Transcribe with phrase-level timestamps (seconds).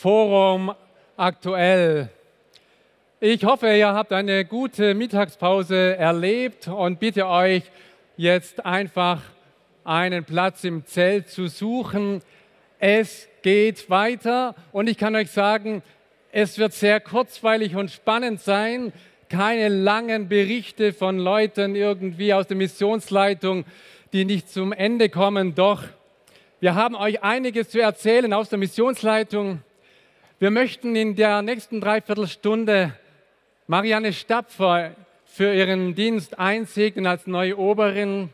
[0.00, 0.74] Forum
[1.18, 2.08] Aktuell.
[3.20, 7.64] Ich hoffe, ihr habt eine gute Mittagspause erlebt und bitte euch
[8.16, 9.20] jetzt einfach
[9.84, 12.22] einen Platz im Zelt zu suchen.
[12.78, 15.82] Es geht weiter und ich kann euch sagen,
[16.32, 18.94] es wird sehr kurzweilig und spannend sein.
[19.28, 23.66] Keine langen Berichte von Leuten irgendwie aus der Missionsleitung,
[24.14, 25.54] die nicht zum Ende kommen.
[25.54, 25.82] Doch
[26.58, 29.60] wir haben euch einiges zu erzählen aus der Missionsleitung.
[30.42, 32.94] Wir möchten in der nächsten Dreiviertelstunde
[33.66, 38.30] Marianne Stapfer für ihren Dienst einsegnen als neue Oberin.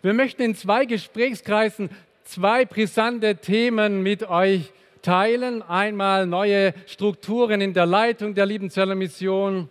[0.00, 1.90] Wir möchten in zwei Gesprächskreisen
[2.22, 5.60] zwei brisante Themen mit euch teilen.
[5.62, 9.68] Einmal neue Strukturen in der Leitung der Liebenzeller Mission.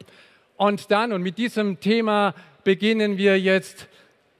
[0.58, 3.88] Und dann, und mit diesem Thema beginnen wir jetzt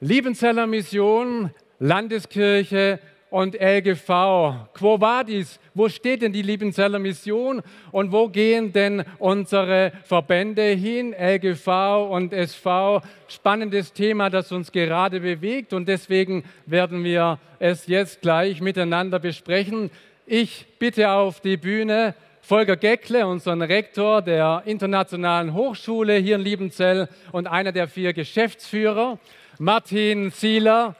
[0.02, 4.70] Liebenzeller Mission, Landeskirche und LGV.
[4.74, 5.60] Quo vadis?
[5.74, 11.14] Wo steht denn die Liebenzeller Mission und wo gehen denn unsere Verbände hin?
[11.14, 13.02] LGV und SV.
[13.28, 19.92] Spannendes Thema, das uns gerade bewegt und deswegen werden wir es jetzt gleich miteinander besprechen.
[20.26, 27.08] Ich bitte auf die Bühne Volker Geckle, unseren Rektor der Internationalen Hochschule hier in Liebenzell
[27.32, 29.20] und einer der vier Geschäftsführer.
[29.60, 30.96] Martin Sieler,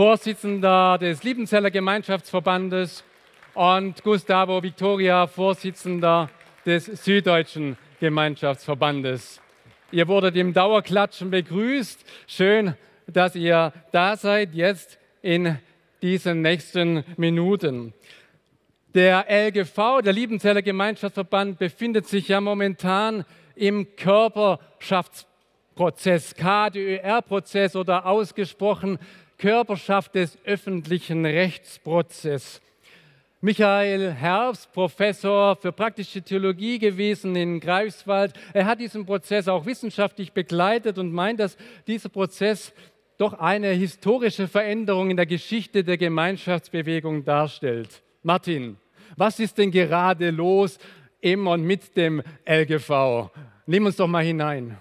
[0.00, 3.04] Vorsitzender des Liebenzeller Gemeinschaftsverbandes
[3.52, 6.30] und Gustavo Victoria, Vorsitzender
[6.64, 9.42] des Süddeutschen Gemeinschaftsverbandes.
[9.92, 12.02] Ihr wurdet im Dauerklatschen begrüßt.
[12.26, 12.74] Schön,
[13.08, 15.58] dass ihr da seid jetzt in
[16.00, 17.92] diesen nächsten Minuten.
[18.94, 28.98] Der LGV, der Liebenzeller Gemeinschaftsverband, befindet sich ja momentan im Körperschaftsprozess, KDÖR-Prozess oder ausgesprochen
[29.40, 32.60] Körperschaft des öffentlichen Rechtsprozesses.
[33.40, 40.32] Michael Herbst, Professor für praktische Theologie gewesen in Greifswald, er hat diesen Prozess auch wissenschaftlich
[40.32, 41.56] begleitet und meint, dass
[41.86, 42.74] dieser Prozess
[43.16, 48.02] doch eine historische Veränderung in der Geschichte der Gemeinschaftsbewegung darstellt.
[48.22, 48.76] Martin,
[49.16, 50.78] was ist denn gerade los
[51.22, 53.30] im und mit dem LGV?
[53.64, 54.76] Nimm uns doch mal hinein.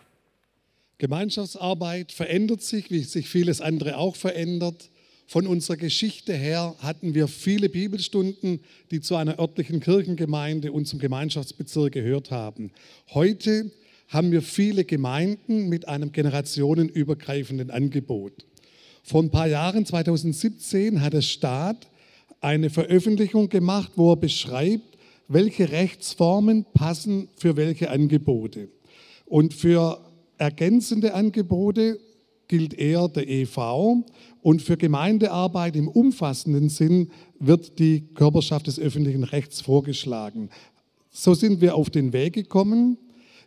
[0.99, 4.89] Gemeinschaftsarbeit verändert sich, wie sich vieles andere auch verändert.
[5.27, 8.59] Von unserer Geschichte her hatten wir viele Bibelstunden,
[8.91, 12.71] die zu einer örtlichen Kirchengemeinde und zum Gemeinschaftsbezirk gehört haben.
[13.13, 13.71] Heute
[14.09, 18.33] haben wir viele Gemeinden mit einem generationenübergreifenden Angebot.
[19.01, 21.87] Vor ein paar Jahren, 2017, hat der Staat
[22.41, 24.97] eine Veröffentlichung gemacht, wo er beschreibt,
[25.29, 28.67] welche Rechtsformen passen für welche Angebote.
[29.25, 30.08] Und für
[30.39, 31.99] ergänzende Angebote
[32.47, 34.03] gilt eher der EV
[34.41, 40.49] und für Gemeindearbeit im umfassenden Sinn wird die Körperschaft des öffentlichen Rechts vorgeschlagen.
[41.11, 42.97] So sind wir auf den Weg gekommen.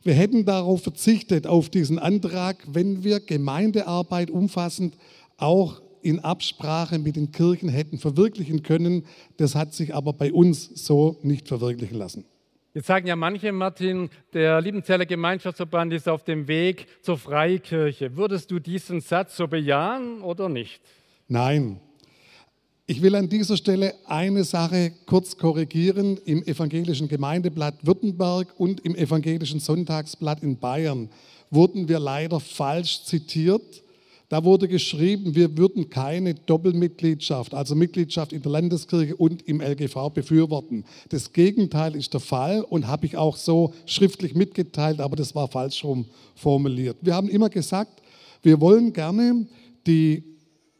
[0.02, 4.96] Wir hätten darauf verzichtet, auf diesen Antrag, wenn wir Gemeindearbeit umfassend
[5.36, 9.04] auch in Absprache mit den Kirchen hätten verwirklichen können.
[9.36, 12.24] Das hat sich aber bei uns so nicht verwirklichen lassen.
[12.74, 18.16] Jetzt sagen ja manche, Martin, der Liebenzeller Gemeinschaftsverband ist auf dem Weg zur Freikirche.
[18.16, 20.80] Würdest du diesen Satz so bejahen oder nicht?
[21.28, 21.80] Nein.
[22.86, 26.18] Ich will an dieser Stelle eine Sache kurz korrigieren.
[26.24, 31.10] Im evangelischen Gemeindeblatt Württemberg und im evangelischen Sonntagsblatt in Bayern
[31.50, 33.81] wurden wir leider falsch zitiert.
[34.32, 40.08] Da wurde geschrieben, wir würden keine Doppelmitgliedschaft, also Mitgliedschaft in der Landeskirche und im LGV
[40.08, 40.86] befürworten.
[41.10, 45.48] Das Gegenteil ist der Fall und habe ich auch so schriftlich mitgeteilt, aber das war
[45.48, 46.96] falsch rum formuliert.
[47.02, 48.00] Wir haben immer gesagt,
[48.42, 49.48] wir wollen gerne
[49.86, 50.24] die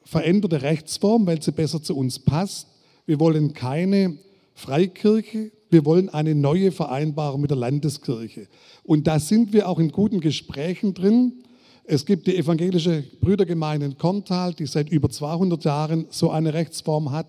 [0.02, 2.68] veränderte Rechtsform, weil sie besser zu uns passt.
[3.04, 4.16] Wir wollen keine
[4.54, 8.48] Freikirche, wir wollen eine neue Vereinbarung mit der Landeskirche.
[8.82, 11.42] Und da sind wir auch in guten Gesprächen drin.
[11.84, 17.10] Es gibt die evangelische Brüdergemeinde in Korntal, die seit über 200 Jahren so eine Rechtsform
[17.10, 17.26] hat.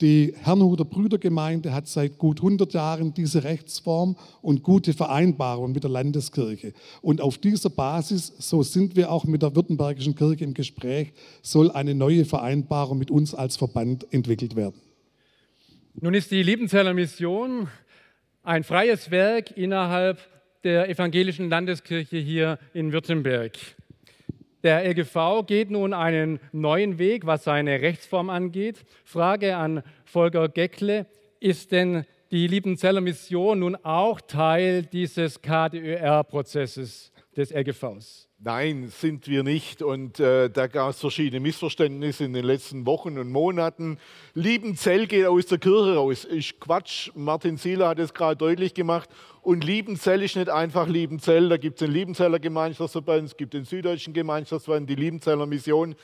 [0.00, 5.90] Die Herrnhuter Brüdergemeinde hat seit gut 100 Jahren diese Rechtsform und gute Vereinbarungen mit der
[5.90, 6.72] Landeskirche.
[7.02, 11.70] Und auf dieser Basis, so sind wir auch mit der Württembergischen Kirche im Gespräch, soll
[11.70, 14.80] eine neue Vereinbarung mit uns als Verband entwickelt werden.
[16.00, 17.68] Nun ist die Liebenzeller Mission
[18.42, 20.18] ein freies Werk innerhalb
[20.64, 23.58] der evangelischen Landeskirche hier in Württemberg.
[24.62, 28.84] Der LGV geht nun einen neuen Weg, was seine Rechtsform angeht.
[29.04, 31.06] Frage an Volker Geckle,
[31.40, 38.28] ist denn die Liebenzeller Mission nun auch Teil dieses KDÖR-Prozesses des LGVs?
[38.42, 39.82] Nein, sind wir nicht.
[39.82, 43.98] Und äh, da gab es verschiedene Missverständnisse in den letzten Wochen und Monaten.
[44.34, 46.24] Liebenzell geht aus der Kirche raus.
[46.24, 47.10] Ist Quatsch.
[47.14, 49.10] Martin Sieler hat es gerade deutlich gemacht.
[49.42, 51.48] Und Liebenzell ist nicht einfach Liebenzell.
[51.48, 55.94] Da gibt es den Liebenzeller Gemeinschaftsverband, es gibt den Süddeutschen Gemeinschaftsverband, die Liebenzeller Mission.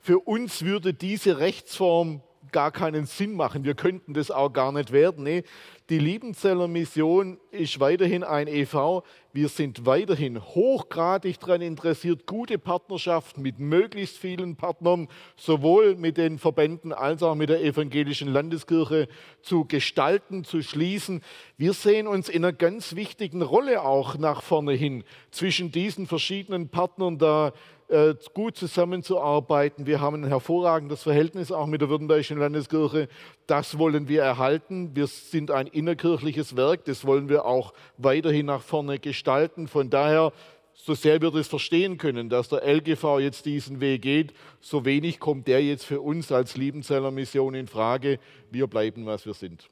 [0.00, 2.22] Für uns würde diese Rechtsform
[2.52, 3.64] gar keinen Sinn machen.
[3.64, 5.24] Wir könnten das auch gar nicht werden.
[5.24, 5.44] Nee,
[5.90, 9.02] die Liebenzeller Mission ist weiterhin ein EV.
[9.32, 16.38] Wir sind weiterhin hochgradig daran interessiert, gute Partnerschaften mit möglichst vielen Partnern, sowohl mit den
[16.38, 19.08] Verbänden als auch mit der evangelischen Landeskirche
[19.42, 21.22] zu gestalten, zu schließen.
[21.56, 25.02] Wir sehen uns in einer ganz wichtigen Rolle auch nach vorne hin
[25.32, 27.52] zwischen diesen verschiedenen Partnern da
[27.90, 29.84] äh, gut zusammenzuarbeiten.
[29.84, 33.08] Wir haben ein hervorragendes Verhältnis auch mit der Württembergischen Landeskirche.
[33.48, 34.94] Das wollen wir erhalten.
[34.94, 36.84] Wir sind ein innerkirchliches Werk.
[36.84, 39.66] Das wollen wir auch weiterhin nach vorne gestalten.
[39.66, 40.32] Von daher,
[40.74, 45.18] so sehr wir das verstehen können, dass der LGV jetzt diesen Weg geht, so wenig
[45.18, 48.18] kommt der jetzt für uns als Liebenzeller Mission in Frage.
[48.50, 49.68] Wir bleiben, was wir sind.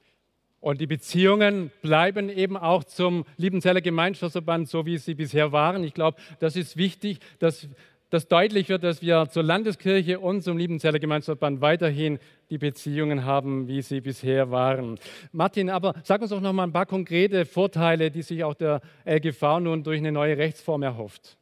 [0.61, 5.85] Und die Beziehungen bleiben eben auch zum Liebenzeller Gemeinschaftsverband, so wie sie bisher waren.
[5.85, 7.69] Ich glaube, das ist wichtig, dass
[8.11, 12.19] dass deutlich wird, dass wir zur Landeskirche und zum Liebenzeller Gemeinschaftsverband weiterhin
[12.51, 14.99] die Beziehungen haben, wie sie bisher waren.
[15.33, 18.81] Martin, aber sag uns doch noch mal ein paar konkrete Vorteile, die sich auch der
[19.05, 21.37] LGV nun durch eine neue Rechtsform erhofft.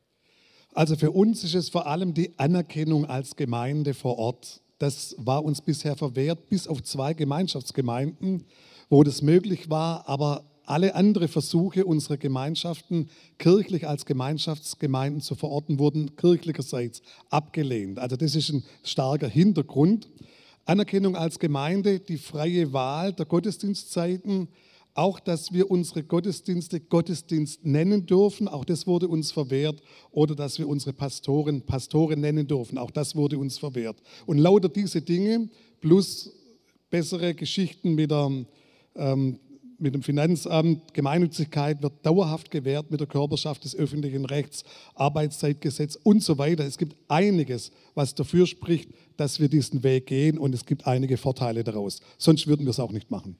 [0.74, 4.60] Also für uns ist es vor allem die Anerkennung als Gemeinde vor Ort.
[4.78, 8.44] Das war uns bisher verwehrt, bis auf zwei Gemeinschaftsgemeinden,
[8.90, 13.08] wo das möglich war, aber alle anderen Versuche unserer Gemeinschaften,
[13.38, 17.98] kirchlich als Gemeinschaftsgemeinden zu verorten, wurden kirchlicherseits abgelehnt.
[17.98, 20.08] Also das ist ein starker Hintergrund.
[20.64, 24.48] Anerkennung als Gemeinde, die freie Wahl der Gottesdienstzeiten,
[24.94, 30.58] auch dass wir unsere Gottesdienste Gottesdienst nennen dürfen, auch das wurde uns verwehrt, oder dass
[30.58, 33.98] wir unsere Pastoren Pastoren nennen dürfen, auch das wurde uns verwehrt.
[34.24, 36.32] Und lauter diese Dinge plus
[36.90, 38.46] bessere Geschichten mit der
[38.96, 39.38] ähm,
[39.78, 44.64] mit dem Finanzamt, Gemeinnützigkeit wird dauerhaft gewährt mit der Körperschaft des öffentlichen Rechts,
[44.94, 46.64] Arbeitszeitgesetz und so weiter.
[46.64, 51.16] Es gibt einiges, was dafür spricht, dass wir diesen Weg gehen und es gibt einige
[51.16, 52.00] Vorteile daraus.
[52.18, 53.36] Sonst würden wir es auch nicht machen.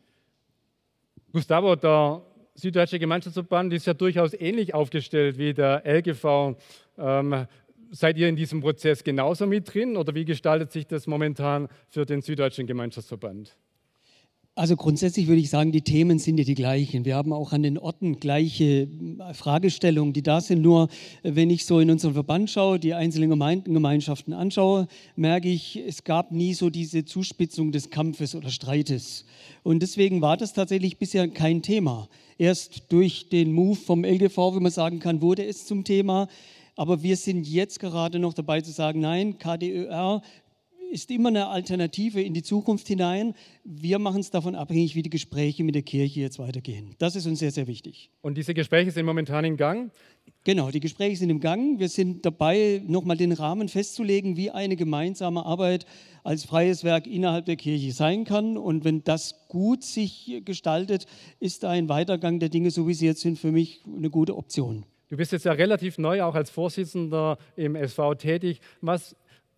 [1.32, 2.22] Gustavo, der
[2.54, 6.56] Süddeutsche Gemeinschaftsverband ist ja durchaus ähnlich aufgestellt wie der LGV.
[6.98, 7.46] Ähm,
[7.90, 12.06] seid ihr in diesem Prozess genauso mit drin oder wie gestaltet sich das momentan für
[12.06, 13.56] den Süddeutschen Gemeinschaftsverband?
[14.58, 17.05] Also grundsätzlich würde ich sagen, die Themen sind ja die gleichen.
[17.05, 18.88] Wir haben auch an den Orten gleiche
[19.19, 20.62] äh, Fragestellungen, die da sind.
[20.62, 20.88] Nur
[21.23, 25.76] äh, wenn ich so in unseren Verband schaue, die einzelnen Gemeinden, Gemeinschaften anschaue, merke ich,
[25.87, 29.26] es gab nie so diese Zuspitzung des Kampfes oder Streites.
[29.62, 32.08] Und deswegen war das tatsächlich bisher kein Thema.
[32.38, 36.29] Erst durch den Move vom LGV, wie man sagen kann, wurde es zum Thema.
[36.76, 40.23] Aber wir sind jetzt gerade noch dabei zu sagen, nein, KDÖR
[40.90, 43.34] ist immer eine Alternative in die Zukunft hinein.
[43.64, 46.94] Wir machen es davon abhängig, wie die Gespräche mit der Kirche jetzt weitergehen.
[46.98, 48.10] Das ist uns sehr, sehr wichtig.
[48.22, 49.90] Und diese Gespräche sind momentan im Gang?
[50.44, 51.78] Genau, die Gespräche sind im Gang.
[51.78, 55.86] Wir sind dabei, nochmal den Rahmen festzulegen, wie eine gemeinsame Arbeit
[56.24, 58.56] als freies Werk innerhalb der Kirche sein kann.
[58.56, 61.06] Und wenn das gut sich gestaltet,
[61.40, 64.84] ist ein Weitergang der Dinge, so wie sie jetzt sind, für mich eine gute Option.
[65.08, 68.60] Du bist jetzt ja relativ neu auch als Vorsitzender im SV tätig.
[68.81, 69.14] Was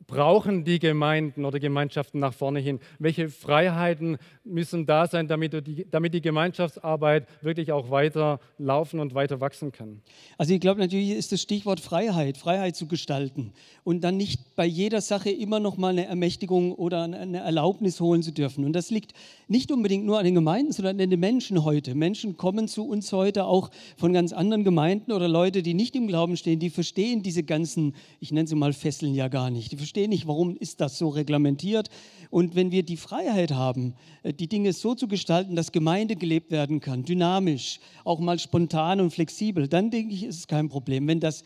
[0.09, 2.81] brauchen die Gemeinden oder Gemeinschaften nach vorne hin?
[2.99, 9.15] Welche Freiheiten müssen da sein, damit die, damit die Gemeinschaftsarbeit wirklich auch weiter laufen und
[9.15, 10.01] weiter wachsen kann?
[10.39, 13.53] Also ich glaube natürlich ist das Stichwort Freiheit, Freiheit zu gestalten
[13.85, 18.23] und dann nicht bei jeder Sache immer noch mal eine Ermächtigung oder eine Erlaubnis holen
[18.23, 18.65] zu dürfen.
[18.65, 19.13] Und das liegt
[19.47, 21.95] nicht unbedingt nur an den Gemeinden, sondern an den Menschen heute.
[21.95, 26.07] Menschen kommen zu uns heute auch von ganz anderen Gemeinden oder Leute, die nicht im
[26.07, 29.71] Glauben stehen, die verstehen diese ganzen, ich nenne sie mal Fesseln ja gar nicht.
[29.73, 31.89] Die verstehe nicht, warum ist das so reglementiert.
[32.31, 36.53] Und wenn wir die Freiheit haben, äh, die Dinge so zu gestalten, dass Gemeinde gelebt
[36.53, 41.09] werden kann, dynamisch, auch mal spontan und flexibel, dann denke ich, ist es kein Problem.
[41.09, 41.43] Wenn das,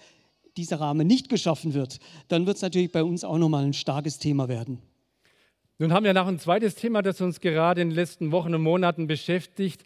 [0.59, 4.19] dieser Rahmen nicht geschaffen wird, dann wird es natürlich bei uns auch nochmal ein starkes
[4.19, 4.81] Thema werden.
[5.79, 8.63] Nun haben wir noch ein zweites Thema, das uns gerade in den letzten Wochen und
[8.63, 9.83] Monaten beschäftigt.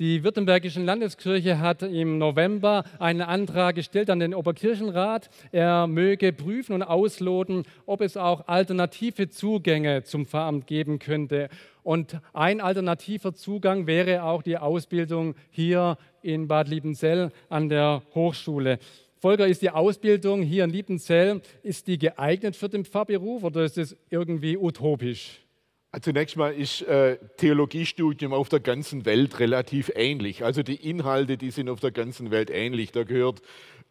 [0.00, 5.30] Die Württembergische Landeskirche hat im November einen Antrag gestellt an den Oberkirchenrat.
[5.52, 11.48] Er möge prüfen und ausloten, ob es auch alternative Zugänge zum Pfarramt geben könnte.
[11.84, 18.80] Und ein alternativer Zugang wäre auch die Ausbildung hier in Bad Liebenzell an der Hochschule.
[19.20, 23.78] Volker, ist die Ausbildung hier in Liebenzell, ist die geeignet für den Pfarrberuf oder ist
[23.78, 25.43] es irgendwie utopisch?
[25.94, 30.42] Also zunächst mal ist äh, Theologiestudium auf der ganzen Welt relativ ähnlich.
[30.42, 32.90] Also die Inhalte, die sind auf der ganzen Welt ähnlich.
[32.90, 33.42] Da gehört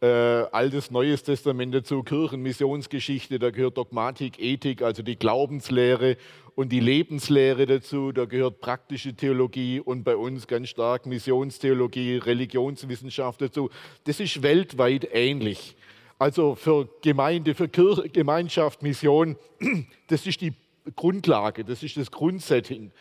[0.02, 6.18] äh, Altes, Neues Testament dazu, Kirchen, Missionsgeschichte, da gehört Dogmatik, Ethik, also die Glaubenslehre
[6.54, 13.40] und die Lebenslehre dazu, da gehört praktische Theologie und bei uns ganz stark Missionstheologie, Religionswissenschaft
[13.40, 13.70] dazu.
[14.04, 15.74] Das ist weltweit ähnlich.
[16.18, 19.36] Also für Gemeinde, für Kirche, Gemeinschaft, Mission,
[20.08, 20.52] das ist die
[20.96, 22.92] Grundlage, das ist das Grundsetting.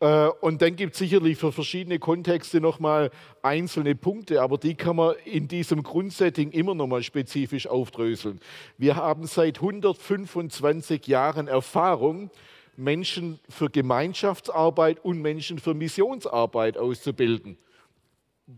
[0.00, 3.10] Äh, und dann gibt es sicherlich für verschiedene Kontexte nochmal
[3.42, 8.40] einzelne Punkte, aber die kann man in diesem Grundsetting immer nochmal spezifisch aufdröseln.
[8.78, 12.30] Wir haben seit 125 Jahren Erfahrung,
[12.76, 17.58] Menschen für Gemeinschaftsarbeit und Menschen für Missionsarbeit auszubilden.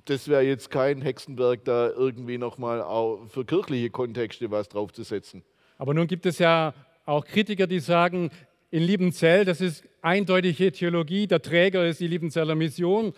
[0.06, 5.42] Das wäre jetzt kein Hexenwerk, da irgendwie nochmal für kirchliche Kontexte was draufzusetzen.
[5.76, 6.72] Aber nun gibt es ja
[7.04, 8.30] auch Kritiker, die sagen,
[8.74, 13.12] in Liebenzell, das ist eindeutige Theologie, der Träger ist die Liebenzeller Mission.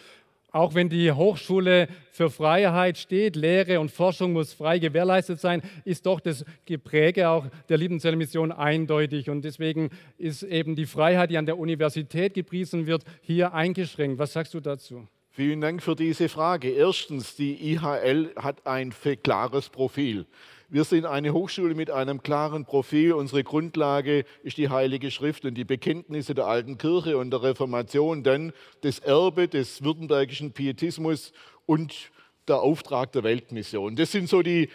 [0.53, 6.05] Auch wenn die Hochschule für Freiheit steht, Lehre und Forschung muss frei gewährleistet sein, ist
[6.05, 9.31] doch das Gepräge auch der Liebenzeller Mission eindeutig.
[9.31, 14.19] Und deswegen ist eben die Freiheit, die an der Universität gepriesen wird, hier eingeschränkt.
[14.19, 15.09] Was sagst du dazu?
[15.31, 16.69] Vielen Dank für diese Frage.
[16.69, 20.27] Erstens, die IHL hat ein klares Profil.
[20.69, 23.13] Wir sind eine Hochschule mit einem klaren Profil.
[23.13, 28.25] Unsere Grundlage ist die Heilige Schrift und die Bekenntnisse der alten Kirche und der Reformation,
[28.25, 31.33] dann das Erbe des württembergischen Pietismus
[31.67, 32.11] und
[32.49, 33.95] der Auftrag der Weltmission.
[33.95, 34.69] Das sind so die,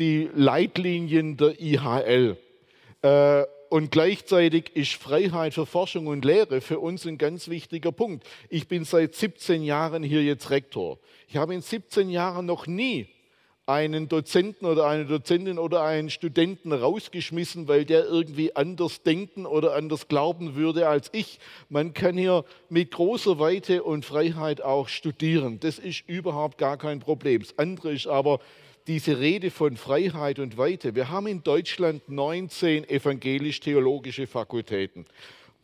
[0.00, 2.36] die Leitlinien der IHL.
[3.02, 8.26] Äh, und gleichzeitig ist Freiheit für Forschung und Lehre für uns ein ganz wichtiger Punkt.
[8.48, 10.98] Ich bin seit 17 Jahren hier jetzt Rektor.
[11.28, 13.06] Ich habe in 17 Jahren noch nie
[13.66, 19.74] einen Dozenten oder eine Dozentin oder einen Studenten rausgeschmissen, weil der irgendwie anders denken oder
[19.74, 21.40] anders glauben würde als ich.
[21.68, 25.58] Man kann hier mit großer Weite und Freiheit auch studieren.
[25.58, 27.42] Das ist überhaupt gar kein Problem.
[27.42, 28.38] Das andere ist aber
[28.86, 30.94] diese Rede von Freiheit und Weite.
[30.94, 35.06] Wir haben in Deutschland 19 evangelisch-theologische Fakultäten.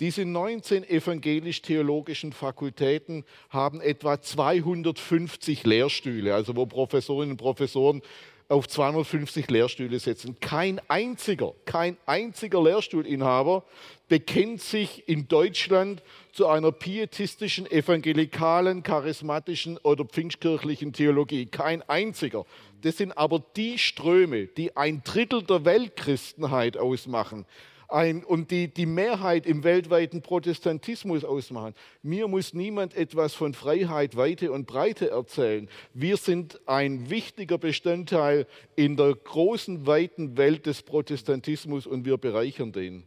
[0.02, 8.02] Diese 19 evangelisch-theologischen Fakultäten haben etwa 250 Lehrstühle, also wo Professorinnen und Professoren
[8.48, 10.40] auf 250 Lehrstühle setzen.
[10.40, 13.62] Kein einziger, kein einziger Lehrstuhlinhaber
[14.08, 21.46] bekennt sich in Deutschland zu einer pietistischen, evangelikalen, charismatischen oder pfingstkirchlichen Theologie.
[21.46, 22.44] Kein einziger.
[22.80, 27.46] Das sind aber die Ströme, die ein Drittel der Weltchristenheit ausmachen
[27.92, 31.74] ein, und die, die Mehrheit im weltweiten Protestantismus ausmachen.
[32.02, 35.68] Mir muss niemand etwas von Freiheit, Weite und Breite erzählen.
[35.94, 38.46] Wir sind ein wichtiger Bestandteil
[38.76, 43.04] in der großen, weiten Welt des Protestantismus und wir bereichern den.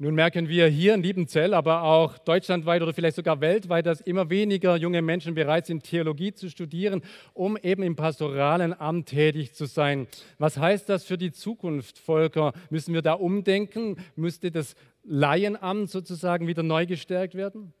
[0.00, 4.30] Nun merken wir hier in Liebenzell, aber auch deutschlandweit oder vielleicht sogar weltweit, dass immer
[4.30, 7.02] weniger junge Menschen bereit sind, Theologie zu studieren,
[7.34, 10.06] um eben im pastoralen Amt tätig zu sein.
[10.38, 12.52] Was heißt das für die Zukunft, Volker?
[12.70, 13.96] Müssen wir da umdenken?
[14.14, 17.72] Müsste das Laienamt sozusagen wieder neu gestärkt werden?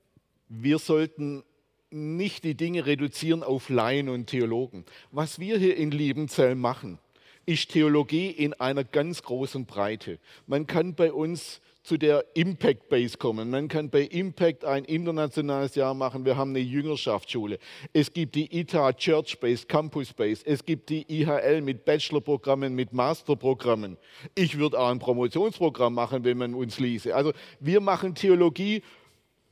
[0.48, 1.44] Wir sollten
[1.90, 4.84] nicht die Dinge reduzieren auf Laien und Theologen.
[5.12, 6.98] Was wir hier in Liebenzell machen,
[7.46, 10.18] ist Theologie in einer ganz großen Breite.
[10.48, 13.48] Man kann bei uns zu der Impact Base kommen.
[13.48, 16.26] Man kann bei Impact ein internationales Jahr machen.
[16.26, 17.58] Wir haben eine Jüngerschaftsschule.
[17.94, 20.42] Es gibt die ITA Church Base, Campus Base.
[20.44, 23.96] Es gibt die IHL mit Bachelorprogrammen, mit Masterprogrammen.
[24.34, 27.14] Ich würde auch ein Promotionsprogramm machen, wenn man uns ließe.
[27.14, 28.82] Also wir machen Theologie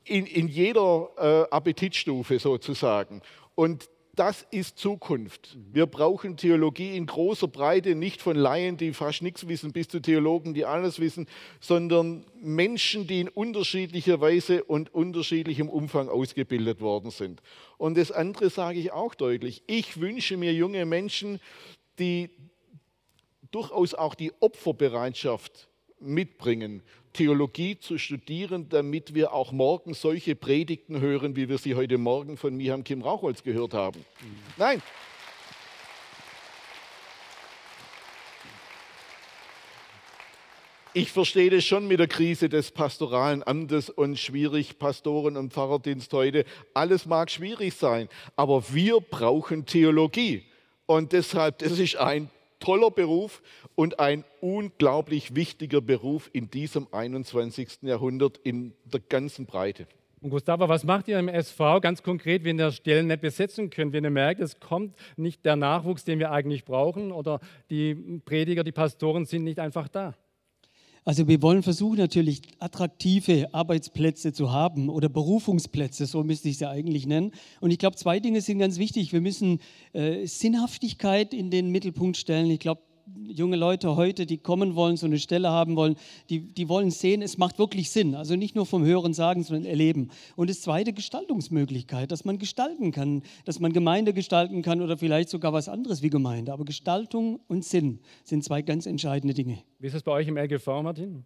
[0.05, 3.23] in, in jeder äh, Appetitstufe sozusagen.
[3.55, 5.57] Und das ist Zukunft.
[5.73, 10.01] Wir brauchen Theologie in großer Breite, nicht von Laien, die fast nichts wissen, bis zu
[10.01, 11.27] Theologen, die alles wissen,
[11.61, 17.43] sondern Menschen, die in unterschiedlicher Weise und unterschiedlichem Umfang ausgebildet worden sind.
[17.77, 19.63] Und das andere sage ich auch deutlich.
[19.67, 21.39] Ich wünsche mir junge Menschen,
[21.99, 22.31] die
[23.51, 25.69] durchaus auch die Opferbereitschaft
[26.01, 31.97] mitbringen, Theologie zu studieren, damit wir auch morgen solche Predigten hören, wie wir sie heute
[31.97, 34.05] Morgen von Miham Kim Rauchholz gehört haben.
[34.59, 34.83] Nein.
[40.93, 46.11] Ich verstehe das schon mit der Krise des pastoralen Amtes und schwierig Pastoren und Pfarrerdienst
[46.15, 46.47] heute.
[46.73, 50.45] Alles mag schwierig sein, aber wir brauchen Theologie.
[50.87, 53.43] Und deshalb, das ist ein toller Beruf
[53.77, 57.83] und ein unglaublich wichtiger Beruf in diesem 21.
[57.83, 59.87] Jahrhundert in der ganzen Breite.
[60.21, 63.93] Und Gustavo, was macht ihr im SV ganz konkret, wenn ihr Stellen nicht besetzen könnt,
[63.93, 67.39] wenn ihr merkt, es kommt nicht der Nachwuchs, den wir eigentlich brauchen oder
[67.71, 70.15] die Prediger, die Pastoren sind nicht einfach da?
[71.05, 76.71] Also wir wollen versuchen natürlich attraktive Arbeitsplätze zu haben oder Berufungsplätze, so müsste ich ja
[76.71, 77.31] eigentlich nennen.
[77.61, 79.13] Und ich glaube, zwei Dinge sind ganz wichtig.
[79.13, 79.61] Wir müssen
[79.93, 82.51] äh, Sinnhaftigkeit in den Mittelpunkt stellen.
[82.51, 82.81] Ich glaube,
[83.29, 85.97] junge Leute heute, die kommen wollen, so eine Stelle haben wollen,
[86.31, 88.15] die, die wollen sehen, es macht wirklich Sinn.
[88.15, 90.11] Also nicht nur vom Hören sagen, sondern erleben.
[90.37, 95.29] Und das zweite, Gestaltungsmöglichkeit, dass man gestalten kann, dass man Gemeinde gestalten kann oder vielleicht
[95.29, 96.53] sogar was anderes wie Gemeinde.
[96.53, 99.59] Aber Gestaltung und Sinn sind zwei ganz entscheidende Dinge.
[99.79, 101.25] Wie ist es bei euch im LGV, Martin?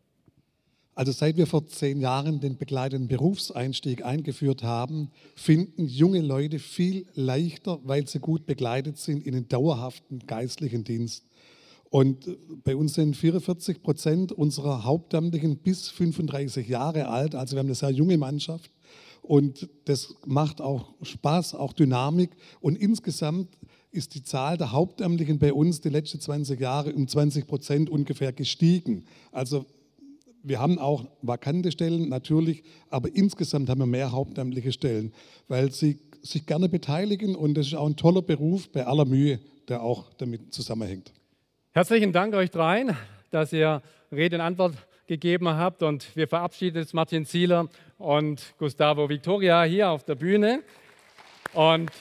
[1.00, 7.06] Also seit wir vor zehn Jahren den begleitenden Berufseinstieg eingeführt haben, finden junge Leute viel
[7.14, 11.24] leichter, weil sie gut begleitet sind, in den dauerhaften geistlichen Dienst.
[11.90, 17.34] Und bei uns sind 44 Prozent unserer Hauptamtlichen bis 35 Jahre alt.
[17.34, 18.70] Also wir haben eine sehr junge Mannschaft.
[19.22, 22.30] Und das macht auch Spaß, auch Dynamik.
[22.60, 23.58] Und insgesamt
[23.90, 28.32] ist die Zahl der Hauptamtlichen bei uns die letzten 20 Jahre um 20 Prozent ungefähr
[28.32, 29.04] gestiegen.
[29.32, 29.66] Also
[30.44, 35.12] wir haben auch vakante Stellen natürlich, aber insgesamt haben wir mehr hauptamtliche Stellen,
[35.48, 39.40] weil sie sich gerne beteiligen und das ist auch ein toller Beruf bei aller Mühe,
[39.68, 41.12] der auch damit zusammenhängt.
[41.72, 42.96] Herzlichen Dank euch dreien,
[43.30, 44.74] dass ihr Rede und Antwort
[45.06, 45.84] gegeben habt.
[45.84, 50.64] Und wir verabschieden jetzt Martin Zieler und Gustavo Victoria hier auf der Bühne.
[51.52, 51.92] Und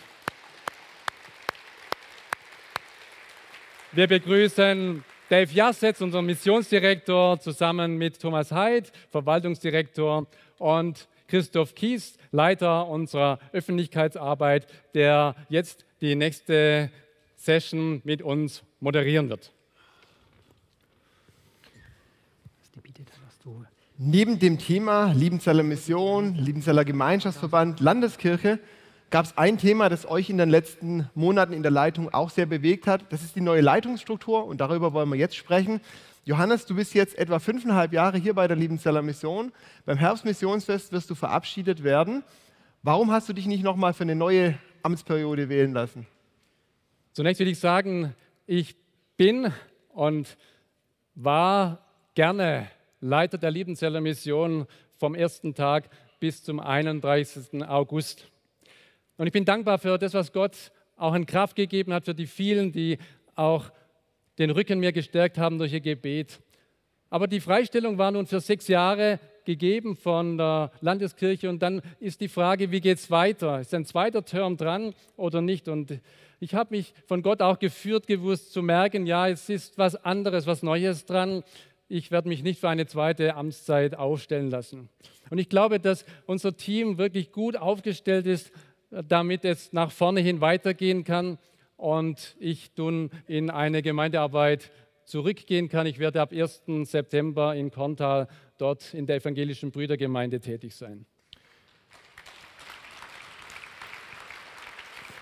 [3.92, 10.26] wir begrüßen Dave Jassetz, unseren Missionsdirektor, zusammen mit Thomas Heid, Verwaltungsdirektor,
[10.58, 16.90] und Christoph Kies, Leiter unserer Öffentlichkeitsarbeit, der jetzt die nächste
[17.36, 19.52] Session mit uns moderieren wird.
[24.02, 28.58] Neben dem Thema Liebenzeller Mission, Liebenzeller Gemeinschaftsverband, Landeskirche
[29.10, 32.46] gab es ein Thema, das euch in den letzten Monaten in der Leitung auch sehr
[32.46, 33.12] bewegt hat.
[33.12, 35.82] Das ist die neue Leitungsstruktur und darüber wollen wir jetzt sprechen.
[36.24, 39.52] Johannes, du bist jetzt etwa fünfeinhalb Jahre hier bei der Liebenzeller Mission.
[39.86, 42.24] Beim Herbstmissionsfest wirst du verabschiedet werden.
[42.84, 46.08] Warum hast du dich nicht nochmal für eine neue Amtsperiode wählen lassen?
[47.12, 48.16] Zunächst will ich sagen,
[48.48, 48.78] ich
[49.18, 49.52] bin
[49.90, 50.38] und
[51.16, 51.80] war
[52.16, 52.70] gerne
[53.02, 57.66] Leiter der Liebenzeller Mission vom ersten Tag bis zum 31.
[57.66, 58.28] August.
[59.18, 62.28] Und ich bin dankbar für das, was Gott auch in Kraft gegeben hat, für die
[62.28, 62.98] vielen, die
[63.36, 63.72] auch
[64.38, 66.42] den Rücken mir gestärkt haben durch ihr Gebet.
[67.10, 72.20] Aber die Freistellung war nun für sechs Jahre gegeben von der Landeskirche und dann ist
[72.20, 73.62] die Frage, wie geht es weiter?
[73.62, 75.70] Ist ein zweiter Term dran oder nicht?
[75.70, 76.02] Und
[76.42, 80.46] ich habe mich von Gott auch geführt gewusst zu merken, ja, es ist was anderes,
[80.46, 81.44] was Neues dran
[81.90, 84.90] ich werde mich nicht für eine zweite Amtszeit aufstellen lassen.
[85.32, 88.52] Und ich glaube, dass unser Team wirklich gut aufgestellt ist,
[88.92, 91.38] damit es nach vorne hin weitergehen kann
[91.78, 94.72] und ich nun in eine Gemeindearbeit
[95.06, 95.88] zurückgehen kann.
[95.88, 96.62] Ich werde ab 1.
[96.84, 98.28] September in Korntal
[98.60, 101.06] dort in der evangelischen Brüdergemeinde tätig sein.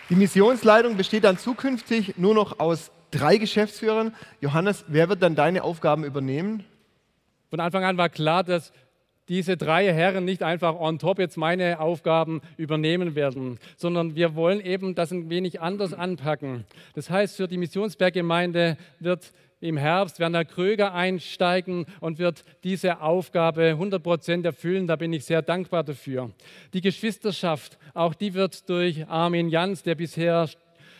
[0.09, 4.13] Die Missionsleitung besteht dann zukünftig nur noch aus drei Geschäftsführern.
[4.41, 6.63] Johannes, wer wird dann deine Aufgaben übernehmen?
[7.49, 8.73] Von Anfang an war klar, dass
[9.29, 14.61] diese drei Herren nicht einfach on top jetzt meine Aufgaben übernehmen werden, sondern wir wollen
[14.61, 16.65] eben das ein wenig anders anpacken.
[16.93, 23.69] Das heißt, für die Missionsberggemeinde wird im Herbst Werner Kröger einsteigen und wird diese Aufgabe
[23.69, 24.87] 100 Prozent erfüllen.
[24.87, 26.31] Da bin ich sehr dankbar dafür.
[26.73, 30.47] Die Geschwisterschaft, auch die wird durch Armin Jans, der bisher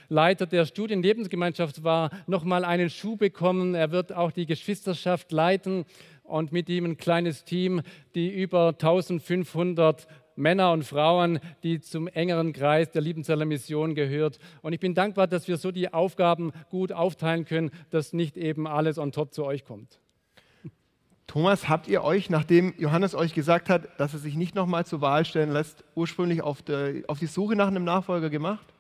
[0.10, 3.76] Leiter der Studienlebensgemeinschaft war, nochmal einen Schuh bekommen.
[3.76, 5.86] Er wird auch die Geschwisterschaft leiten
[6.24, 7.82] und mit ihm ein kleines Team,
[8.16, 14.38] die über 1500 Männer und Frauen, die zum engeren Kreis der Liebenzeller Mission gehört.
[14.62, 18.68] Und ich bin dankbar, dass wir so die Aufgaben gut aufteilen können, dass nicht eben
[18.68, 20.00] alles on top zu euch kommt.
[21.26, 25.02] Thomas, habt ihr euch, nachdem Johannes euch gesagt hat, dass er sich nicht nochmal zur
[25.02, 28.74] Wahl stellen lässt, ursprünglich auf, der, auf die Suche nach einem Nachfolger gemacht?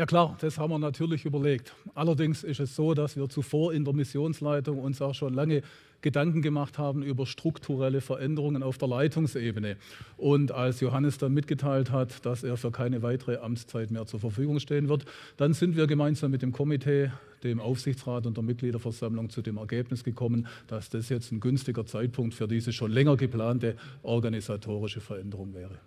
[0.00, 1.74] Ja klar, das haben wir natürlich überlegt.
[1.94, 5.60] Allerdings ist es so, dass wir zuvor in der Missionsleitung uns auch schon lange
[6.00, 9.76] Gedanken gemacht haben über strukturelle Veränderungen auf der Leitungsebene.
[10.16, 14.58] Und als Johannes dann mitgeteilt hat, dass er für keine weitere Amtszeit mehr zur Verfügung
[14.58, 15.04] stehen wird,
[15.36, 17.12] dann sind wir gemeinsam mit dem Komitee,
[17.44, 22.32] dem Aufsichtsrat und der Mitgliederversammlung zu dem Ergebnis gekommen, dass das jetzt ein günstiger Zeitpunkt
[22.32, 25.78] für diese schon länger geplante organisatorische Veränderung wäre.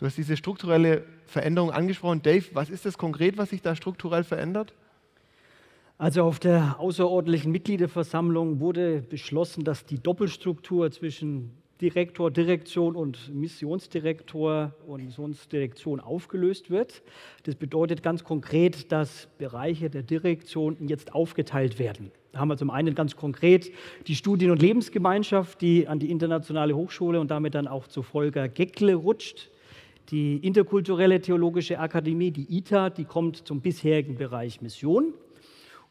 [0.00, 2.22] Du hast diese strukturelle Veränderung angesprochen.
[2.22, 4.72] Dave, was ist das konkret, was sich da strukturell verändert?
[5.98, 11.50] Also auf der außerordentlichen Mitgliederversammlung wurde beschlossen, dass die Doppelstruktur zwischen
[11.82, 17.02] Direktor, Direktion und Missionsdirektor und Missionsdirektion aufgelöst wird.
[17.42, 22.10] Das bedeutet ganz konkret, dass Bereiche der Direktion jetzt aufgeteilt werden.
[22.32, 23.70] Da haben wir zum einen ganz konkret
[24.06, 28.48] die Studien- und Lebensgemeinschaft, die an die Internationale Hochschule und damit dann auch zu Volker
[28.48, 29.50] Geckle rutscht.
[30.08, 35.14] Die Interkulturelle Theologische Akademie, die ITA, die kommt zum bisherigen Bereich Mission.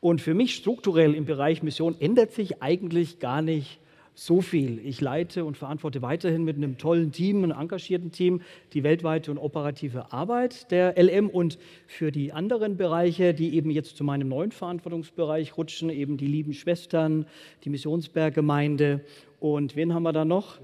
[0.02, 3.80] Und für mich strukturell im Bereich Mission ändert sich eigentlich gar nicht
[4.20, 4.86] so viel.
[4.86, 8.42] Ich leite und verantworte weiterhin mit einem tollen Team, einem engagierten Team,
[8.74, 13.96] die weltweite und operative Arbeit der LM und für die anderen Bereiche, die eben jetzt
[13.96, 17.26] zu meinem neuen Verantwortungsbereich rutschen, eben die lieben Schwestern,
[17.64, 19.06] die Missionsberggemeinde
[19.40, 20.58] und wen haben wir da noch?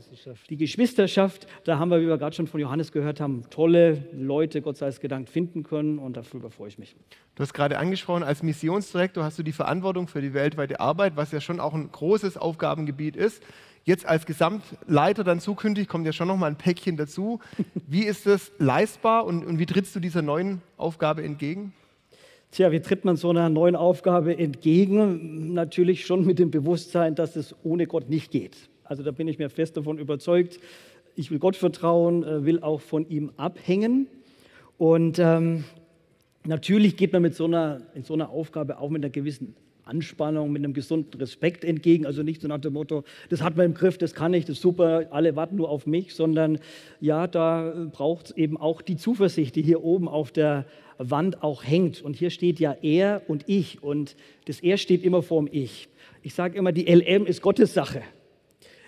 [0.50, 1.48] Die Geschwisterschaft.
[1.64, 4.88] Da haben wir, wie wir gerade schon von Johannes gehört haben, tolle Leute, Gott sei
[4.88, 6.96] es gedankt, finden können und darüber freue ich mich.
[7.36, 11.32] Du hast gerade angesprochen, als Missionsdirektor hast du die Verantwortung für die weltweite Arbeit, was
[11.32, 13.42] ja schon auch ein großes Aufgabengebiet ist.
[13.86, 17.40] Jetzt als Gesamtleiter dann zukünftig kommt ja schon noch mal ein Päckchen dazu.
[17.88, 21.72] Wie ist das leistbar und, und wie trittst du dieser neuen Aufgabe entgegen?
[22.56, 25.54] Tja, wie tritt man so einer neuen Aufgabe entgegen?
[25.54, 28.56] Natürlich schon mit dem Bewusstsein, dass es ohne Gott nicht geht.
[28.86, 30.62] Also da bin ich mir fest davon überzeugt.
[31.16, 34.08] Ich will Gott vertrauen, äh, will auch von ihm abhängen.
[34.78, 35.66] Und ähm,
[36.46, 40.52] natürlich geht man mit so einer, in so einer Aufgabe auch mit einer gewissen Anspannung,
[40.52, 42.06] mit einem gesunden Respekt entgegen.
[42.06, 44.58] Also nicht so nach dem Motto, das hat man im Griff, das kann ich, das
[44.58, 46.60] ist super, alle warten nur auf mich, sondern
[47.00, 50.66] ja, da braucht es eben auch die Zuversicht, die hier oben auf der
[50.98, 52.02] Wand auch hängt.
[52.02, 55.88] Und hier steht ja er und ich und das er steht immer vorm Ich.
[56.24, 58.02] Ich sage immer, die LM ist Gottes Sache.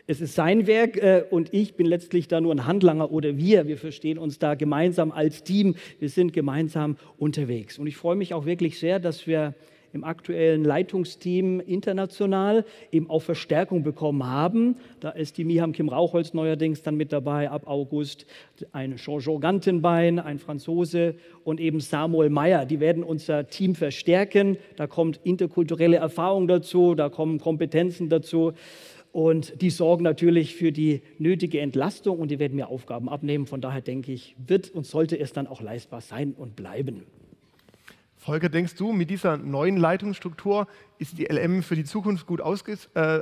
[0.10, 3.68] Es ist sein Werk äh, und ich bin letztlich da nur ein Handlanger oder wir.
[3.68, 5.76] Wir verstehen uns da gemeinsam als Team.
[6.00, 7.78] Wir sind gemeinsam unterwegs.
[7.78, 9.54] Und ich freue mich auch wirklich sehr, dass wir
[9.93, 14.78] im aktuellen Leitungsteam international eben auch Verstärkung bekommen haben.
[15.00, 18.26] Da ist die Miham Kim Rauchholz neuerdings dann mit dabei, ab August
[18.71, 22.65] ein Jean-Jean Gantenbein, ein Franzose und eben Samuel Meyer.
[22.65, 24.58] Die werden unser Team verstärken.
[24.76, 28.54] Da kommt interkulturelle Erfahrung dazu, da kommen Kompetenzen dazu.
[29.12, 33.47] Und die sorgen natürlich für die nötige Entlastung und die werden mir Aufgaben abnehmen.
[33.47, 37.04] Von daher denke ich, wird und sollte es dann auch leistbar sein und bleiben.
[38.28, 40.68] Volker, denkst du, mit dieser neuen Leitungsstruktur
[41.00, 42.44] ist die LM für die Zukunft gut äh,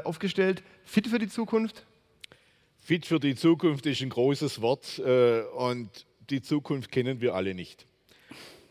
[0.01, 1.85] aufgestellt, fit für die Zukunft?
[2.79, 7.53] Fit für die Zukunft ist ein großes Wort äh, und die Zukunft kennen wir alle
[7.53, 7.85] nicht.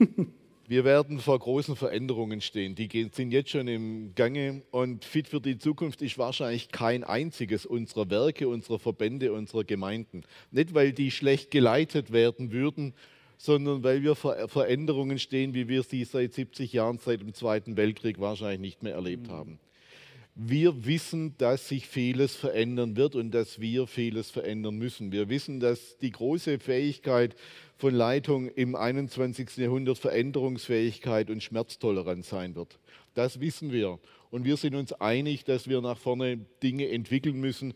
[0.67, 2.75] wir werden vor großen Veränderungen stehen.
[2.75, 7.65] Die sind jetzt schon im Gange und fit für die Zukunft ist wahrscheinlich kein einziges
[7.65, 10.25] unserer Werke, unserer Verbände, unserer Gemeinden.
[10.51, 12.93] Nicht, weil die schlecht geleitet werden würden,
[13.37, 17.77] sondern weil wir vor Veränderungen stehen, wie wir sie seit 70 Jahren, seit dem Zweiten
[17.77, 19.59] Weltkrieg wahrscheinlich nicht mehr erlebt haben.
[20.37, 25.13] Wir wissen, dass sich vieles verändern wird und dass wir vieles verändern müssen.
[25.13, 27.37] Wir wissen, dass die große Fähigkeit
[27.77, 29.57] von Leitung im 21.
[29.59, 32.81] Jahrhundert Veränderungsfähigkeit und Schmerztoleranz sein wird.
[33.15, 34.01] Das wissen wir.
[34.31, 37.75] Und wir sind uns einig, dass wir nach vorne Dinge entwickeln müssen,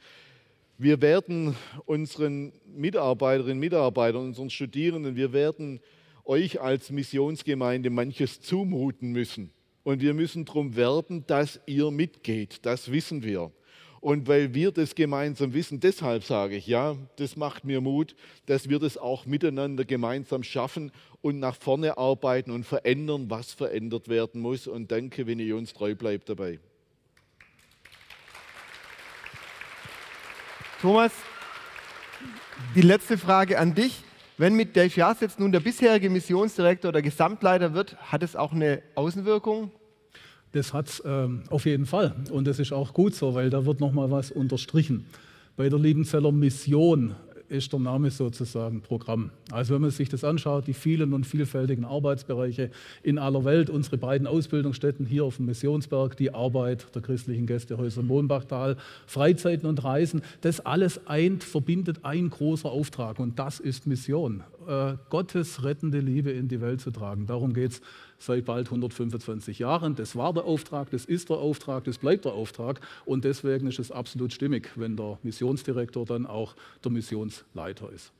[0.78, 5.80] wir werden unseren Mitarbeiterinnen und Mitarbeitern, unseren Studierenden, wir werden
[6.24, 9.50] euch als Missionsgemeinde manches zumuten müssen.
[9.82, 12.60] Und wir müssen darum werben, dass ihr mitgeht.
[12.62, 13.50] Das wissen wir.
[14.00, 18.14] Und weil wir das gemeinsam wissen, deshalb sage ich, ja, das macht mir Mut,
[18.46, 24.08] dass wir das auch miteinander gemeinsam schaffen und nach vorne arbeiten und verändern, was verändert
[24.08, 24.68] werden muss.
[24.68, 26.60] Und danke, wenn ihr uns treu bleibt dabei.
[30.80, 31.10] Thomas,
[32.76, 34.04] die letzte Frage an dich.
[34.36, 38.52] Wenn mit Dave Jass jetzt nun der bisherige Missionsdirektor oder Gesamtleiter wird, hat es auch
[38.52, 39.72] eine Außenwirkung?
[40.52, 42.14] Das hat es ähm, auf jeden Fall.
[42.30, 45.06] Und das ist auch gut so, weil da wird nochmal was unterstrichen.
[45.56, 47.16] Bei der Liebenzeller Mission
[47.48, 49.30] ist der Name sozusagen Programm.
[49.50, 52.70] Also wenn man sich das anschaut, die vielen und vielfältigen Arbeitsbereiche
[53.02, 58.02] in aller Welt, unsere beiden Ausbildungsstätten hier auf dem Missionsberg, die Arbeit der christlichen Gästehäuser
[58.02, 64.42] Mohnbachtal, Freizeiten und Reisen, das alles eint, verbindet ein großer Auftrag und das ist Mission.
[64.68, 67.26] Äh, Gottes rettende Liebe in die Welt zu tragen.
[67.26, 67.80] Darum geht es
[68.18, 69.94] seit bald 125 Jahren.
[69.94, 72.82] Das war der Auftrag, das ist der Auftrag, das bleibt der Auftrag.
[73.06, 76.54] Und deswegen ist es absolut stimmig, wenn der Missionsdirektor dann auch
[76.84, 78.12] der Missionsleiter ist.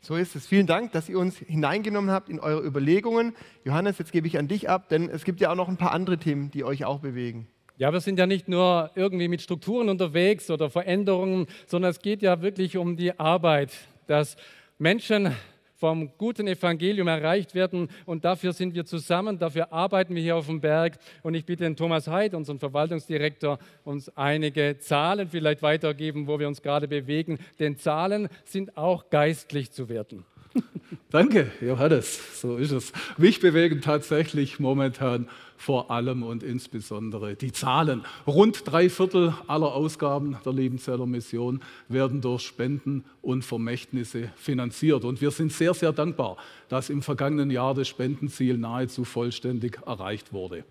[0.00, 0.48] So ist es.
[0.48, 3.32] Vielen Dank, dass ihr uns hineingenommen habt in eure Überlegungen.
[3.64, 5.92] Johannes, jetzt gebe ich an dich ab, denn es gibt ja auch noch ein paar
[5.92, 7.46] andere Themen, die euch auch bewegen.
[7.76, 12.20] Ja, wir sind ja nicht nur irgendwie mit Strukturen unterwegs oder Veränderungen, sondern es geht
[12.20, 13.72] ja wirklich um die Arbeit,
[14.08, 14.36] dass
[14.78, 15.30] Menschen
[15.74, 17.88] vom guten Evangelium erreicht werden.
[18.06, 20.98] Und dafür sind wir zusammen, dafür arbeiten wir hier auf dem Berg.
[21.22, 26.48] Und ich bitte den Thomas Heid, unseren Verwaltungsdirektor, uns einige Zahlen vielleicht weitergeben, wo wir
[26.48, 27.38] uns gerade bewegen.
[27.58, 30.24] Denn Zahlen sind auch geistlich zu werten.
[31.10, 32.40] Danke, Johannes.
[32.40, 32.92] So ist es.
[33.18, 38.04] Mich bewegen tatsächlich momentan vor allem und insbesondere die Zahlen.
[38.26, 45.04] Rund drei Viertel aller Ausgaben der Liebenzeller Mission werden durch Spenden und Vermächtnisse finanziert.
[45.04, 46.36] Und wir sind sehr, sehr dankbar,
[46.68, 50.64] dass im vergangenen Jahr das Spendenziel nahezu vollständig erreicht wurde.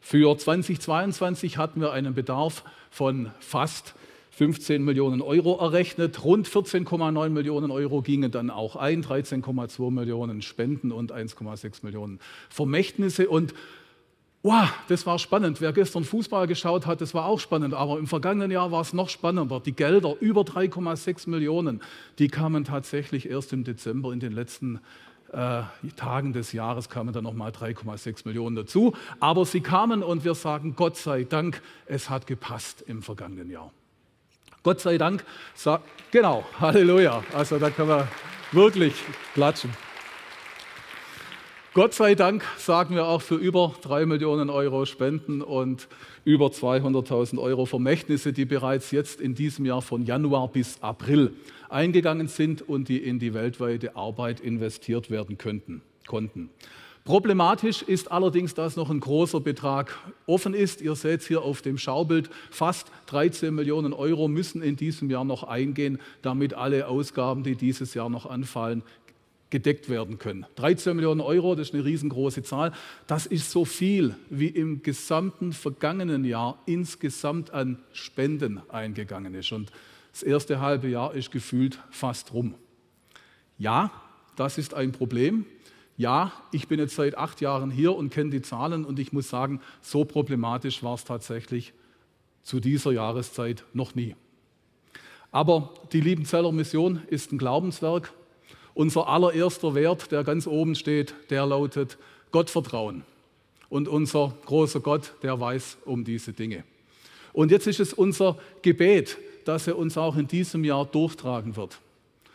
[0.00, 3.94] Für 2022 hatten wir einen Bedarf von fast
[4.32, 6.24] 15 Millionen Euro errechnet.
[6.24, 12.18] Rund 14,9 Millionen Euro gingen dann auch ein, 13,2 Millionen Spenden und 1,6 Millionen
[12.48, 13.28] Vermächtnisse.
[13.28, 13.52] Und
[14.42, 15.60] wow, das war spannend.
[15.60, 17.74] Wer gestern Fußball geschaut hat, das war auch spannend.
[17.74, 19.60] Aber im vergangenen Jahr war es noch spannender.
[19.60, 21.82] Die Gelder, über 3,6 Millionen,
[22.18, 24.80] die kamen tatsächlich erst im Dezember in den letzten
[25.30, 25.62] äh,
[25.96, 28.94] Tagen des Jahres kamen dann nochmal 3,6 Millionen dazu.
[29.20, 33.70] Aber sie kamen und wir sagen Gott sei Dank, es hat gepasst im vergangenen Jahr.
[34.62, 35.24] Gott sei Dank,
[36.12, 37.24] genau, Halleluja.
[37.34, 38.08] Also da können wir
[38.52, 38.94] wirklich
[39.34, 39.70] klatschen.
[41.74, 45.88] Gott sei Dank sagen wir auch für über drei Millionen Euro Spenden und
[46.24, 51.32] über 200.000 Euro Vermächtnisse, die bereits jetzt in diesem Jahr von Januar bis April
[51.68, 56.50] eingegangen sind und die in die weltweite Arbeit investiert werden könnten, konnten.
[57.04, 60.80] Problematisch ist allerdings, dass noch ein großer Betrag offen ist.
[60.80, 65.42] Ihr seht hier auf dem Schaubild, fast 13 Millionen Euro müssen in diesem Jahr noch
[65.42, 68.84] eingehen, damit alle Ausgaben, die dieses Jahr noch anfallen,
[69.50, 70.46] gedeckt werden können.
[70.54, 72.72] 13 Millionen Euro, das ist eine riesengroße Zahl.
[73.08, 79.50] Das ist so viel, wie im gesamten vergangenen Jahr insgesamt an Spenden eingegangen ist.
[79.50, 79.72] Und
[80.12, 82.54] das erste halbe Jahr ist gefühlt fast rum.
[83.58, 83.90] Ja,
[84.36, 85.46] das ist ein Problem
[85.96, 89.28] ja, ich bin jetzt seit acht Jahren hier und kenne die Zahlen und ich muss
[89.28, 91.72] sagen, so problematisch war es tatsächlich
[92.42, 94.16] zu dieser Jahreszeit noch nie.
[95.30, 98.12] Aber die Liebenzeller Mission ist ein Glaubenswerk.
[98.74, 101.98] Unser allererster Wert, der ganz oben steht, der lautet
[102.32, 103.04] Gottvertrauen.
[103.68, 106.64] Und unser großer Gott, der weiß um diese Dinge.
[107.32, 111.78] Und jetzt ist es unser Gebet, dass er uns auch in diesem Jahr durchtragen wird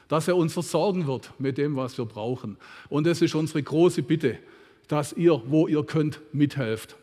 [0.08, 2.58] dass er uns versorgen wird mit dem, was wir brauchen.
[2.90, 4.38] Und es ist unsere große Bitte,
[4.88, 6.96] dass ihr, wo ihr könnt, mithelft.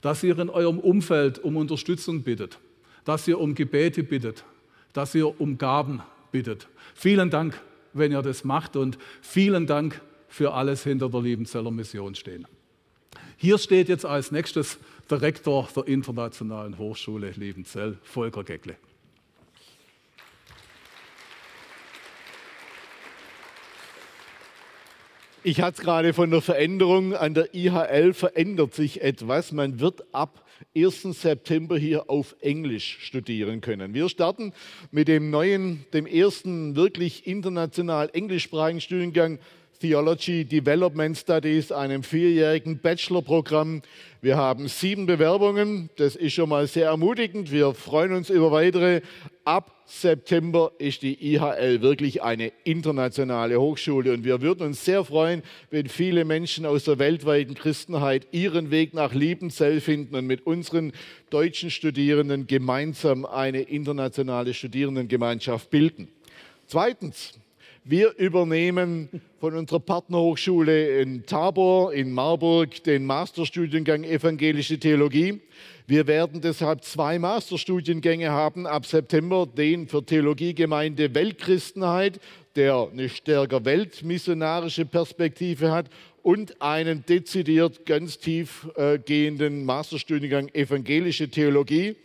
[0.00, 2.58] Dass ihr in eurem Umfeld um Unterstützung bittet.
[3.04, 4.44] Dass ihr um Gebete bittet.
[4.92, 6.68] Dass ihr um Gaben bittet.
[6.94, 7.60] Vielen Dank,
[7.92, 12.46] wenn ihr das macht und vielen Dank für alles hinter der Liebenzeller Mission stehen.
[13.36, 18.76] Hier steht jetzt als nächstes der Rektor der Internationalen Hochschule Liebenzell, Volker Geckle.
[25.42, 27.14] Ich hatte es gerade von der Veränderung.
[27.14, 29.52] An der IHL verändert sich etwas.
[29.52, 30.44] Man wird ab
[30.76, 31.02] 1.
[31.02, 33.94] September hier auf Englisch studieren können.
[33.94, 34.52] Wir starten
[34.90, 39.38] mit dem neuen, dem ersten wirklich international englischsprachigen Studiengang
[39.80, 43.80] Theology Development Studies, einem vierjährigen Bachelorprogramm.
[44.20, 45.88] Wir haben sieben Bewerbungen.
[45.96, 47.50] Das ist schon mal sehr ermutigend.
[47.50, 49.00] Wir freuen uns über weitere.
[49.46, 55.42] Ab September ist die IHL wirklich eine internationale Hochschule und wir würden uns sehr freuen,
[55.70, 60.92] wenn viele Menschen aus der weltweiten Christenheit ihren Weg nach Liebenzell finden und mit unseren
[61.30, 66.06] deutschen Studierenden gemeinsam eine internationale Studierendengemeinschaft bilden.
[66.68, 67.32] Zweitens,
[67.82, 69.08] wir übernehmen
[69.40, 75.40] von unserer Partnerhochschule in Tabor, in Marburg, den Masterstudiengang Evangelische Theologie.
[75.90, 82.20] Wir werden deshalb zwei Masterstudiengänge haben ab September, den für Theologiegemeinde Weltchristenheit,
[82.54, 85.90] der eine stärker weltmissionarische Perspektive hat,
[86.22, 91.96] und einen dezidiert ganz tief äh, gehenden Masterstudiengang Evangelische Theologie.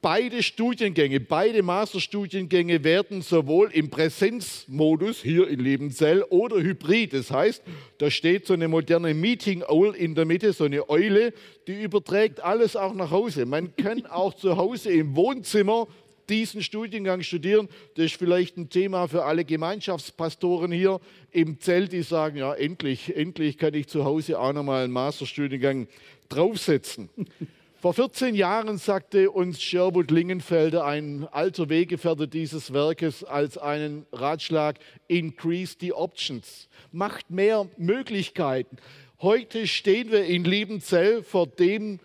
[0.00, 7.12] Beide Studiengänge, beide Masterstudiengänge werden sowohl im Präsenzmodus hier in Lebenzell oder hybrid.
[7.14, 7.64] Das heißt,
[7.98, 11.32] da steht so eine moderne Meeting Owl in der Mitte, so eine Eule,
[11.66, 13.44] die überträgt alles auch nach Hause.
[13.44, 15.88] Man kann auch zu Hause im Wohnzimmer
[16.28, 17.68] diesen Studiengang studieren.
[17.96, 21.00] Das ist vielleicht ein Thema für alle Gemeinschaftspastoren hier
[21.32, 25.88] im Zelt, die sagen, ja, endlich, endlich kann ich zu Hause auch nochmal einen Masterstudiengang
[26.28, 27.08] draufsetzen.
[27.80, 34.80] Vor 14 Jahren sagte uns Sherwood Lingenfelder, ein alter Weggefährte dieses Werkes, als einen Ratschlag,
[35.06, 38.78] increase the options, macht mehr Möglichkeiten.
[39.22, 42.00] Heute stehen wir in Liebenzell vor dem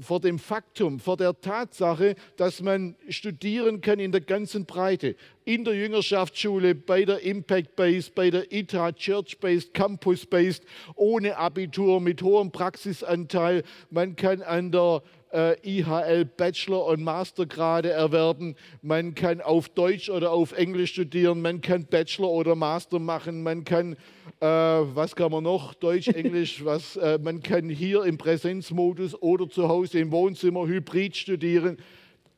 [0.00, 5.16] vor dem Faktum, vor der Tatsache, dass man studieren kann in der ganzen Breite.
[5.44, 10.64] In der Jüngerschaftsschule, bei der Impact Based, bei der ITA Church Based, Campus Based,
[10.94, 13.62] ohne Abitur, mit hohem Praxisanteil.
[13.90, 18.54] Man kann an der äh, IHL Bachelor- und Mastergrade erwerben.
[18.82, 21.42] Man kann auf Deutsch oder auf Englisch studieren.
[21.42, 23.42] Man kann Bachelor oder Master machen.
[23.42, 23.94] Man kann,
[24.40, 25.74] äh, was kann man noch?
[25.74, 26.64] Deutsch, Englisch.
[26.64, 31.78] was, äh, man kann hier im Präsenzmodus oder zu Hause im Wohnzimmer hybrid studieren.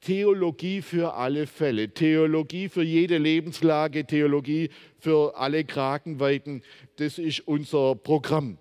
[0.00, 6.62] Theologie für alle Fälle, Theologie für jede Lebenslage, Theologie für alle Kragenweiten.
[6.96, 8.56] Das ist unser Programm.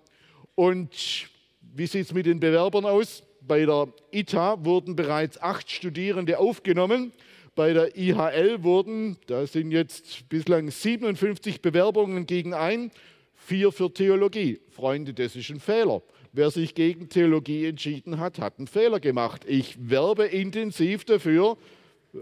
[0.54, 1.30] Und
[1.62, 3.22] wie sieht es mit den Bewerbern aus?
[3.50, 7.10] Bei der ITA wurden bereits acht Studierende aufgenommen.
[7.56, 12.92] Bei der IHL wurden, da sind jetzt bislang 57 Bewerbungen gegen ein,
[13.34, 14.60] vier für Theologie.
[14.70, 16.00] Freunde, das ist ein Fehler.
[16.32, 19.44] Wer sich gegen Theologie entschieden hat, hat einen Fehler gemacht.
[19.48, 21.58] Ich werbe intensiv dafür,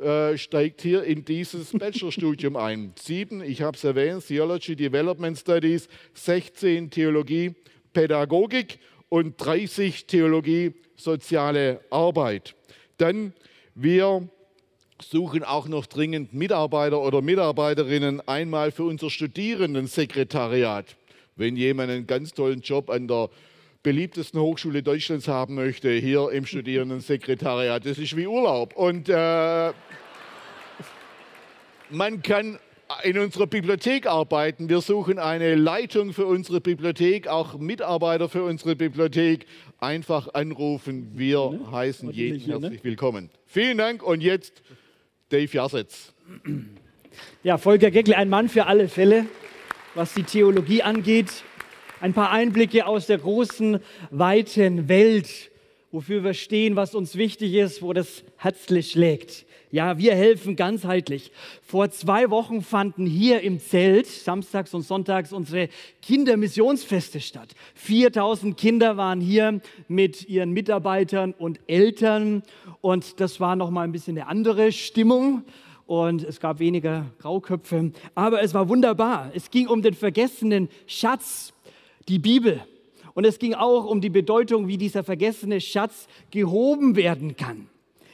[0.03, 2.95] äh, steigt hier in dieses Bachelorstudium ein.
[2.99, 7.55] Sieben, ich habe es erwähnt, Theology Development Studies, 16 Theologie,
[7.93, 12.55] Pädagogik und 30 Theologie, soziale Arbeit.
[12.99, 13.33] Dann
[13.81, 14.29] wir
[15.01, 20.97] suchen auch noch dringend Mitarbeiter oder Mitarbeiterinnen einmal für unser Studierendensekretariat.
[21.37, 23.31] Wenn jemand einen ganz tollen Job an der
[23.85, 28.75] beliebtesten Hochschule Deutschlands haben möchte, hier im Studierendensekretariat, das ist wie Urlaub.
[28.77, 29.73] Und äh,
[31.91, 32.59] man kann
[33.03, 34.69] in unserer Bibliothek arbeiten.
[34.69, 39.47] Wir suchen eine Leitung für unsere Bibliothek, auch Mitarbeiter für unsere Bibliothek.
[39.79, 41.13] Einfach anrufen.
[41.15, 41.71] Wir ne?
[41.71, 42.85] heißen jeden hier, herzlich ne?
[42.85, 43.31] willkommen.
[43.47, 44.63] Vielen Dank und jetzt
[45.29, 46.15] Dave Jassetz.
[47.43, 49.27] Ja, Volker Geckle, ein Mann für alle Fälle,
[49.95, 51.45] was die Theologie angeht.
[52.01, 55.51] Ein paar Einblicke aus der großen, weiten Welt,
[55.91, 59.47] wofür wir stehen, was uns wichtig ist, wo das herzlich schlägt.
[59.71, 61.31] Ja, wir helfen ganzheitlich.
[61.61, 65.69] Vor zwei Wochen fanden hier im Zelt samstags und sonntags unsere
[66.01, 67.55] Kindermissionsfeste statt.
[67.75, 72.43] 4000 Kinder waren hier mit ihren Mitarbeitern und Eltern
[72.81, 75.45] und das war noch mal ein bisschen eine andere Stimmung
[75.87, 79.31] und es gab weniger Grauköpfe, aber es war wunderbar.
[79.35, 81.53] Es ging um den vergessenen Schatz,
[82.09, 82.63] die Bibel.
[83.13, 87.69] Und es ging auch um die Bedeutung, wie dieser vergessene Schatz gehoben werden kann.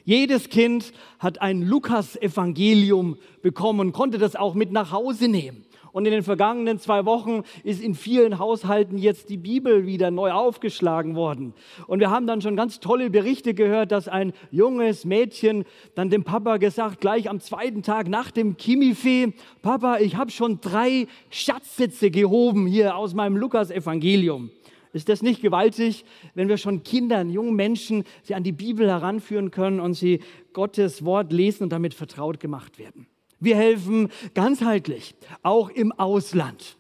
[0.05, 5.65] Jedes Kind hat ein Lukas-Evangelium bekommen, konnte das auch mit nach Hause nehmen.
[5.93, 10.33] Und in den vergangenen zwei Wochen ist in vielen Haushalten jetzt die Bibel wieder neu
[10.33, 11.55] aufgeschlagen worden.
[11.87, 15.65] Und wir haben dann schon ganz tolle Berichte gehört, dass ein junges Mädchen
[15.95, 20.61] dann dem Papa gesagt, gleich am zweiten Tag nach dem Kimifee, Papa, ich habe schon
[20.61, 24.51] drei Schatzsätze gehoben hier aus meinem Lukas-Evangelium.
[24.95, 26.05] Ist das nicht gewaltig,
[26.35, 30.21] wenn wir schon Kindern, jungen Menschen, sie an die Bibel heranführen können und sie
[30.53, 33.09] Gottes Wort lesen und damit vertraut gemacht werden?
[33.41, 36.77] Wir helfen ganzheitlich, auch im Ausland.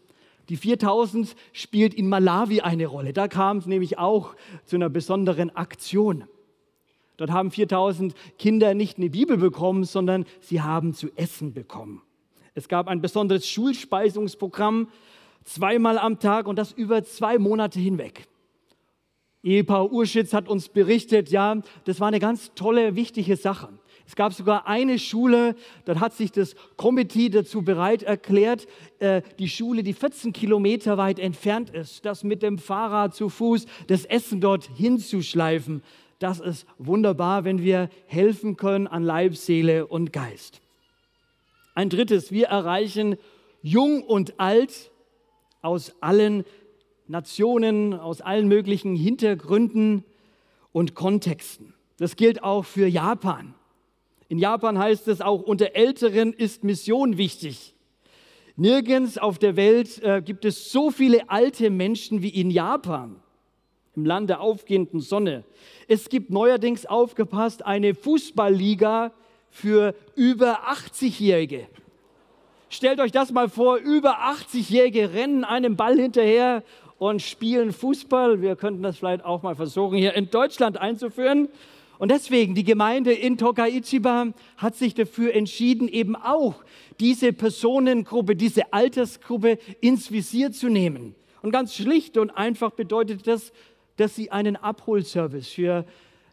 [0.48, 3.12] Die 4000 spielt in Malawi eine Rolle.
[3.12, 6.24] Da kam es nämlich auch zu einer besonderen Aktion.
[7.16, 12.02] Dort haben 4000 Kinder nicht eine Bibel bekommen, sondern sie haben zu essen bekommen.
[12.54, 14.88] Es gab ein besonderes Schulspeisungsprogramm,
[15.44, 18.26] zweimal am Tag und das über zwei Monate hinweg.
[19.42, 23.68] Ehepaar Urschitz hat uns berichtet, ja, das war eine ganz tolle, wichtige Sache.
[24.06, 25.54] Es gab sogar eine Schule,
[25.84, 28.66] da hat sich das Komitee dazu bereit erklärt,
[28.98, 33.66] äh, die Schule, die 14 Kilometer weit entfernt ist, das mit dem Fahrrad zu Fuß,
[33.86, 35.82] das Essen dort hinzuschleifen.
[36.18, 40.60] Das ist wunderbar, wenn wir helfen können an Leib, Seele und Geist.
[41.74, 43.16] Ein drittes, wir erreichen
[43.62, 44.90] jung und alt
[45.64, 46.44] aus allen
[47.06, 50.04] Nationen, aus allen möglichen Hintergründen
[50.72, 51.74] und Kontexten.
[51.98, 53.54] Das gilt auch für Japan.
[54.28, 57.74] In Japan heißt es auch, unter Älteren ist Mission wichtig.
[58.56, 63.16] Nirgends auf der Welt äh, gibt es so viele alte Menschen wie in Japan,
[63.96, 65.44] im Land der aufgehenden Sonne.
[65.88, 69.12] Es gibt neuerdings aufgepasst eine Fußballliga
[69.50, 71.68] für über 80-Jährige.
[72.74, 76.64] Stellt euch das mal vor, über 80-Jährige rennen einem Ball hinterher
[76.98, 78.42] und spielen Fußball.
[78.42, 81.46] Wir könnten das vielleicht auch mal versuchen, hier in Deutschland einzuführen.
[81.98, 86.64] Und deswegen, die Gemeinde in Tokaichiba hat sich dafür entschieden, eben auch
[86.98, 91.14] diese Personengruppe, diese Altersgruppe ins Visier zu nehmen.
[91.42, 93.52] Und ganz schlicht und einfach bedeutet das,
[93.98, 95.84] dass sie einen Abholservice für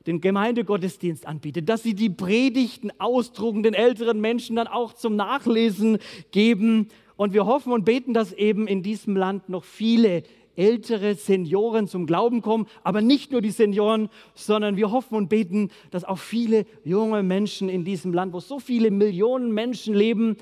[0.08, 5.98] den Gemeindegottesdienst anbietet, dass sie die Predigten ausdrucken, den älteren Menschen dann auch zum Nachlesen
[6.32, 6.88] geben.
[7.16, 10.24] Und wir hoffen und beten, dass eben in diesem Land noch viele
[10.56, 12.68] ältere Senioren zum Glauben kommen.
[12.84, 17.70] Aber nicht nur die Senioren, sondern wir hoffen und beten, dass auch viele junge Menschen
[17.70, 20.38] in diesem Land, wo so viele Millionen Menschen leben,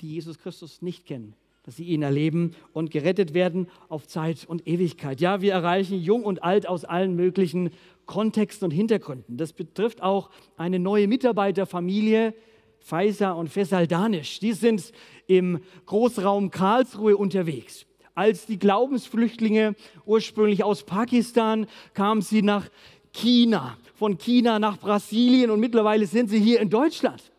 [0.00, 1.34] die Jesus Christus nicht kennen,
[1.64, 5.20] dass sie ihn erleben und gerettet werden auf Zeit und Ewigkeit.
[5.20, 7.70] Ja, wir erreichen jung und alt aus allen möglichen
[8.06, 9.36] Kontexten und Hintergründen.
[9.36, 12.34] Das betrifft auch eine neue Mitarbeiterfamilie,
[12.80, 14.40] Pfizer und Fesaldanisch.
[14.40, 14.92] Die sind
[15.26, 17.86] im Großraum Karlsruhe unterwegs.
[18.14, 19.74] Als die Glaubensflüchtlinge
[20.04, 22.68] ursprünglich aus Pakistan kamen sie nach
[23.12, 27.30] China, von China nach Brasilien und mittlerweile sind sie hier in Deutschland.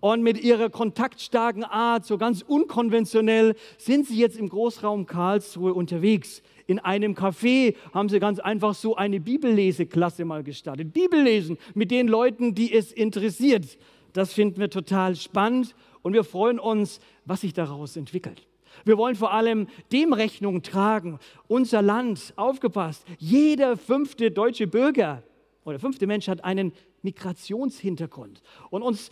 [0.00, 6.42] Und mit ihrer kontaktstarken Art, so ganz unkonventionell, sind sie jetzt im Großraum Karlsruhe unterwegs.
[6.66, 10.92] In einem Café haben sie ganz einfach so eine Bibelleseklasse mal gestartet.
[10.92, 13.78] Bibellesen mit den Leuten, die es interessiert.
[14.12, 18.46] Das finden wir total spannend und wir freuen uns, was sich daraus entwickelt.
[18.84, 21.18] Wir wollen vor allem dem Rechnung tragen.
[21.48, 25.22] Unser Land, aufgepasst, jeder fünfte deutsche Bürger
[25.64, 28.42] oder fünfte Mensch hat einen Migrationshintergrund.
[28.70, 29.10] Und uns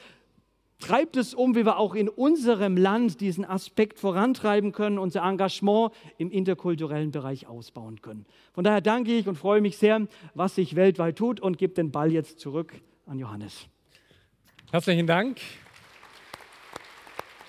[0.84, 5.92] treibt es um, wie wir auch in unserem Land diesen Aspekt vorantreiben können, unser Engagement
[6.18, 8.26] im interkulturellen Bereich ausbauen können.
[8.52, 11.90] Von daher danke ich und freue mich sehr, was sich weltweit tut und gebe den
[11.90, 12.74] Ball jetzt zurück
[13.06, 13.66] an Johannes.
[14.70, 15.40] Herzlichen Dank.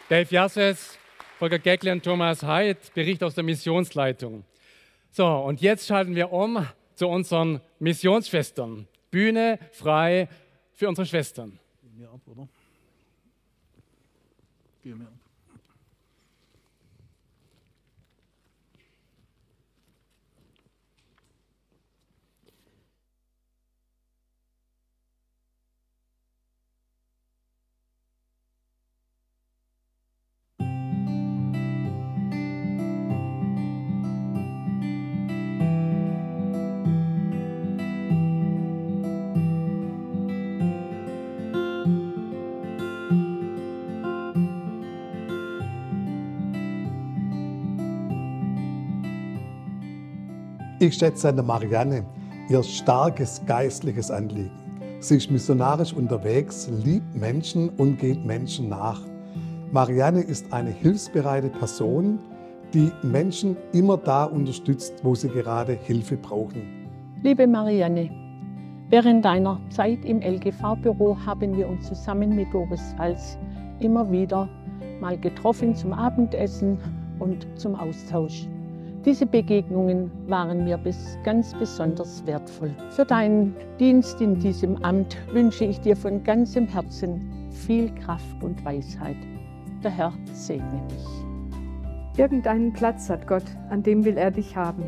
[0.08, 0.98] Dave Jasses,
[1.38, 4.46] Volker Geckle und Thomas Heid, Bericht aus der Missionsleitung.
[5.12, 8.88] So, und jetzt schalten wir um zu unseren Missionsschwestern.
[9.12, 10.30] Bühne frei
[10.74, 11.60] für unsere Schwestern.
[11.98, 12.22] Mir ab,
[14.94, 15.12] oder?
[50.78, 52.04] Ich schätze an der Marianne
[52.50, 54.52] ihr starkes geistliches Anliegen.
[55.00, 59.00] Sie ist missionarisch unterwegs, liebt Menschen und geht Menschen nach.
[59.72, 62.20] Marianne ist eine hilfsbereite Person,
[62.74, 66.90] die Menschen immer da unterstützt, wo sie gerade Hilfe brauchen.
[67.24, 68.10] Liebe Marianne,
[68.90, 73.38] während deiner Zeit im LGV-Büro haben wir uns zusammen mit Doris Hals
[73.80, 74.50] immer wieder
[75.00, 76.78] mal getroffen zum Abendessen
[77.20, 78.50] und zum Austausch.
[79.06, 82.72] Diese Begegnungen waren mir bis ganz besonders wertvoll.
[82.90, 88.66] Für deinen Dienst in diesem Amt wünsche ich dir von ganzem Herzen viel Kraft und
[88.66, 89.18] Weisheit.
[89.84, 92.20] Der Herr segne dich.
[92.20, 94.84] Irgendeinen Platz hat Gott, an dem will er dich haben.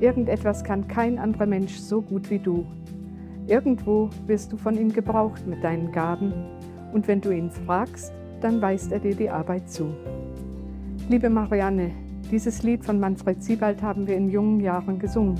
[0.00, 2.64] Irgendetwas kann kein anderer Mensch so gut wie du.
[3.48, 6.32] Irgendwo wirst du von ihm gebraucht mit deinen Gaben
[6.94, 9.92] und wenn du ihn fragst, dann weist er dir die Arbeit zu.
[11.10, 11.90] Liebe Marianne,
[12.32, 15.36] dieses Lied von Manfred Siebald haben wir in jungen Jahren gesungen.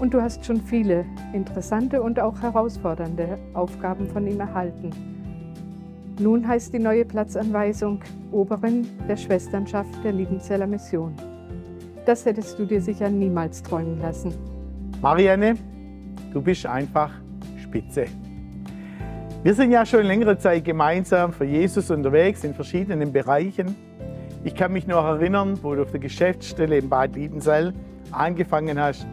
[0.00, 4.90] Und du hast schon viele interessante und auch herausfordernde Aufgaben von ihm erhalten.
[6.18, 8.00] Nun heißt die neue Platzanweisung
[8.32, 11.14] Oberin der Schwesternschaft der Liebenzeller Mission.
[12.04, 14.34] Das hättest du dir sicher niemals träumen lassen.
[15.00, 15.54] Marianne,
[16.32, 17.12] du bist einfach
[17.62, 18.06] spitze.
[19.44, 23.85] Wir sind ja schon längere Zeit gemeinsam für Jesus unterwegs in verschiedenen Bereichen.
[24.46, 27.74] Ich kann mich noch erinnern, wo du auf der Geschäftsstelle in Bad Liebenzell
[28.12, 29.04] angefangen hast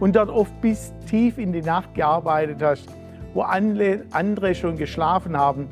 [0.00, 2.90] und dort oft bis tief in die Nacht gearbeitet hast,
[3.32, 5.66] wo andere schon geschlafen haben.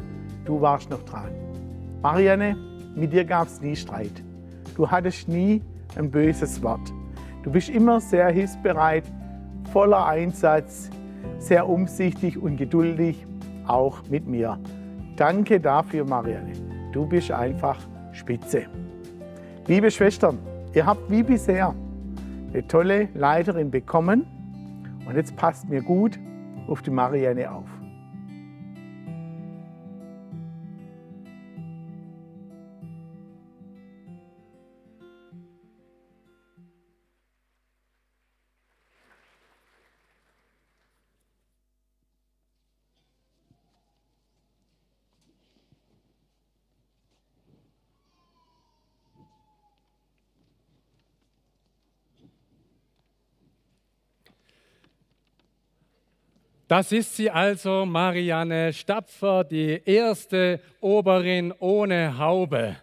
[0.47, 1.29] Du warst noch dran.
[2.01, 2.57] Marianne,
[2.97, 4.25] mit dir gab es nie Streit.
[4.75, 5.61] Du hattest nie
[5.97, 6.91] ein böses Wort.
[7.43, 9.05] Du bist immer sehr hilfsbereit,
[9.71, 10.89] voller Einsatz,
[11.37, 13.27] sehr umsichtig und geduldig,
[13.67, 14.59] auch mit mir.
[15.17, 16.53] Danke dafür, Marianne.
[16.93, 17.77] Du bist einfach
[18.13, 18.65] spitze.
[19.71, 20.37] Liebe Schwestern,
[20.75, 21.77] ihr habt wie bisher
[22.53, 24.27] eine tolle Leiterin bekommen
[25.07, 26.19] und jetzt passt mir gut
[26.67, 27.80] auf die Marianne auf.
[56.71, 62.77] Das ist sie also, Marianne Stapfer, die erste Oberin ohne Haube.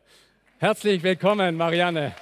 [0.58, 2.14] Herzlich willkommen, Marianne.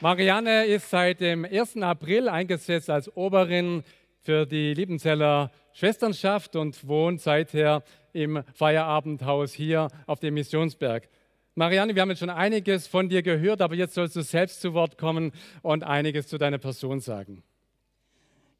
[0.00, 1.76] Marianne ist seit dem 1.
[1.82, 3.84] April eingesetzt als Oberin
[4.22, 7.82] für die Liebenzeller Schwesternschaft und wohnt seither
[8.14, 11.06] im Feierabendhaus hier auf dem Missionsberg.
[11.58, 14.74] Marianne, wir haben jetzt schon einiges von dir gehört, aber jetzt sollst du selbst zu
[14.74, 15.32] Wort kommen
[15.62, 17.42] und einiges zu deiner Person sagen.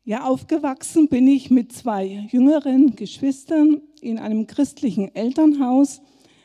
[0.05, 6.01] Ja, aufgewachsen bin ich mit zwei jüngeren Geschwistern in einem christlichen Elternhaus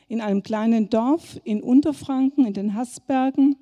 [0.09, 3.55] in einem kleinen Dorf in Unterfranken in den Haßbergen.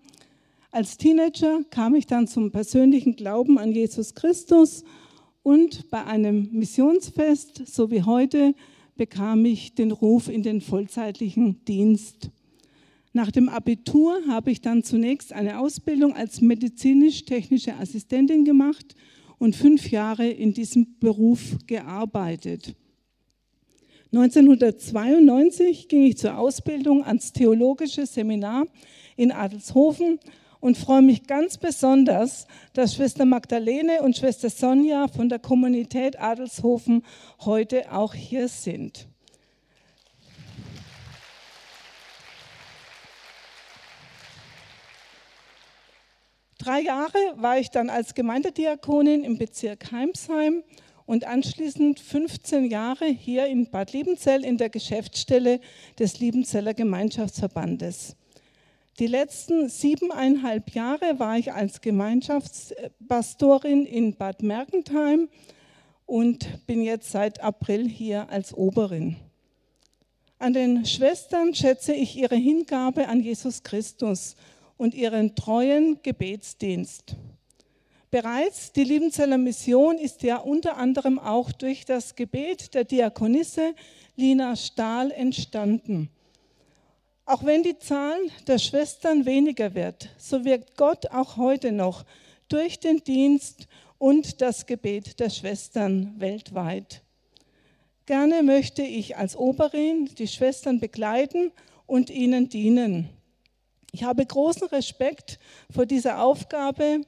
[0.71, 4.83] Als Teenager kam ich dann zum persönlichen Glauben an Jesus Christus
[5.43, 8.55] und bei einem Missionsfest, so wie heute,
[8.95, 12.31] bekam ich den Ruf in den vollzeitlichen Dienst.
[13.11, 18.95] Nach dem Abitur habe ich dann zunächst eine Ausbildung als medizinisch-technische Assistentin gemacht
[19.39, 22.75] und fünf Jahre in diesem Beruf gearbeitet.
[24.11, 28.65] 1992 ging ich zur Ausbildung ans Theologische Seminar
[29.15, 30.19] in Adelshofen
[30.59, 37.03] und freue mich ganz besonders, dass Schwester Magdalene und Schwester Sonja von der Kommunität Adelshofen
[37.39, 39.07] heute auch hier sind.
[46.59, 50.61] Drei Jahre war ich dann als Gemeindediakonin im Bezirk Heimsheim
[51.05, 55.61] und anschließend 15 Jahre hier in Bad Liebenzell in der Geschäftsstelle
[55.97, 58.17] des Liebenzeller Gemeinschaftsverbandes.
[58.99, 65.29] Die letzten siebeneinhalb Jahre war ich als Gemeinschaftspastorin in Bad Mergentheim
[66.05, 69.15] und bin jetzt seit April hier als Oberin.
[70.39, 74.35] An den Schwestern schätze ich ihre Hingabe an Jesus Christus
[74.79, 77.17] und ihren treuen Gebetsdienst.
[78.11, 83.75] Bereits die Liebenzeller Mission ist ja unter anderem auch durch das Gebet der Diakonisse
[84.15, 86.09] Lina Stahl entstanden.
[87.25, 88.17] Auch wenn die Zahl
[88.47, 92.05] der Schwestern weniger wird, so wirkt Gott auch heute noch
[92.47, 93.67] durch den Dienst
[93.99, 97.03] und das Gebet der Schwestern weltweit.
[98.05, 101.51] Gerne möchte ich als Oberin die Schwestern begleiten
[101.85, 103.09] und ihnen dienen.
[103.91, 105.39] Ich habe großen Respekt
[105.71, 107.01] vor dieser Aufgabe,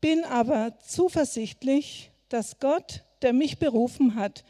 [0.00, 4.44] bin aber zuversichtlich, dass Gott, der mich berufen hat,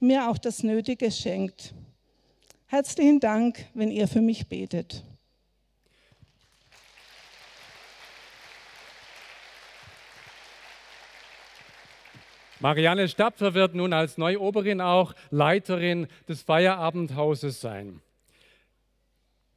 [0.00, 1.74] mir auch das Nötige schenkt.
[2.66, 5.04] Herzlichen Dank, wenn ihr für mich betet.
[12.58, 18.00] Marianne Stapfer wird nun als Neuoberin auch Leiterin des Feierabendhauses sein.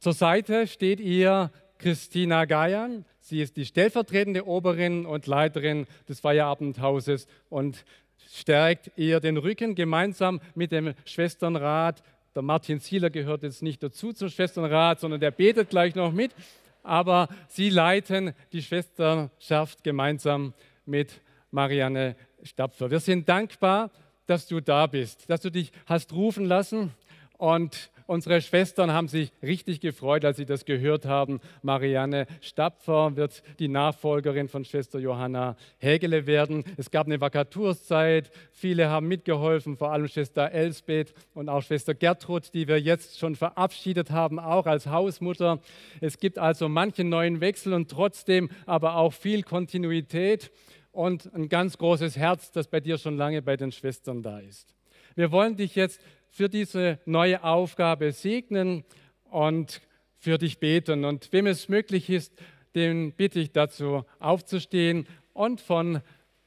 [0.00, 3.04] Zur Seite steht ihr Christina Gajan.
[3.20, 7.84] Sie ist die stellvertretende Oberin und Leiterin des Feierabendhauses und
[8.32, 12.02] stärkt ihr den Rücken gemeinsam mit dem Schwesternrat.
[12.34, 16.32] Der Martin Zieler gehört jetzt nicht dazu zum Schwesternrat, sondern der betet gleich noch mit.
[16.82, 20.54] Aber sie leiten die Schwesternschaft gemeinsam
[20.86, 21.20] mit
[21.50, 22.90] Marianne Stapfer.
[22.90, 23.90] Wir sind dankbar,
[24.24, 26.94] dass du da bist, dass du dich hast rufen lassen
[27.36, 31.38] und Unsere Schwestern haben sich richtig gefreut, als sie das gehört haben.
[31.62, 36.64] Marianne Stapfer wird die Nachfolgerin von Schwester Johanna Hägele werden.
[36.76, 38.32] Es gab eine Vakaturszeit.
[38.50, 43.36] Viele haben mitgeholfen, vor allem Schwester Elsbeth und auch Schwester Gertrud, die wir jetzt schon
[43.36, 45.60] verabschiedet haben, auch als Hausmutter.
[46.00, 50.50] Es gibt also manchen neuen Wechsel und trotzdem aber auch viel Kontinuität
[50.90, 54.74] und ein ganz großes Herz, das bei dir schon lange bei den Schwestern da ist.
[55.14, 56.00] Wir wollen dich jetzt
[56.30, 58.84] für diese neue Aufgabe segnen
[59.24, 59.80] und
[60.18, 61.04] für dich beten.
[61.04, 62.32] Und wem es möglich ist,
[62.74, 66.00] den bitte ich dazu aufzustehen und von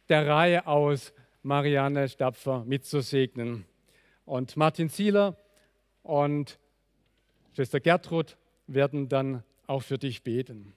[0.10, 3.66] der Reihe aus Marianne Stapfer mitzusegnen.
[4.26, 5.38] Und Martin Zieler
[6.02, 6.60] und
[7.54, 10.74] Schwester Gertrud werden dann auch für dich beten.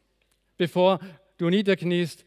[0.56, 0.98] Bevor
[1.38, 2.24] du niederkniest,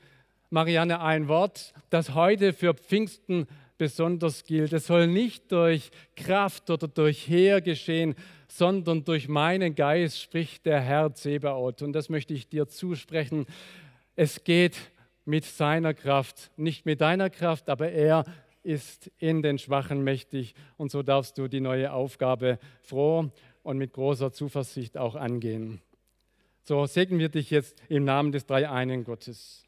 [0.50, 3.48] Marianne, ein Wort, das heute für Pfingsten
[3.80, 4.74] besonders gilt.
[4.74, 8.14] Es soll nicht durch Kraft oder durch Heer geschehen,
[8.48, 11.82] sondern durch meinen Geist, spricht der Herr Zebaoth.
[11.82, 13.48] Und das möchte ich dir zusprechen.
[14.16, 14.78] Es geht
[15.26, 18.26] mit seiner Kraft, nicht mit deiner Kraft, aber er
[18.64, 20.54] ist in den Schwachen mächtig.
[20.78, 23.32] Und so darfst du die neue Aufgabe froh
[23.64, 25.82] und mit großer Zuversicht auch angehen.
[26.64, 29.64] So segnen wir dich jetzt im Namen des Dreieinen Gottes.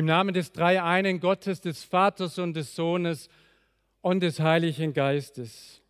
[0.00, 3.28] Im Namen des Dreieinen Gottes, des Vaters und des Sohnes
[4.00, 5.82] und des Heiligen Geistes.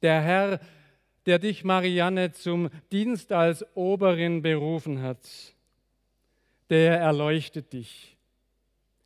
[0.00, 0.58] Der Herr,
[1.26, 5.18] der dich, Marianne, zum Dienst als Oberin berufen hat,
[6.70, 8.16] der erleuchtet dich,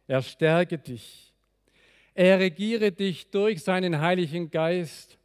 [0.07, 1.35] er stärke dich,
[2.15, 5.19] Er regiere dich durch seinen Heiligen Geist.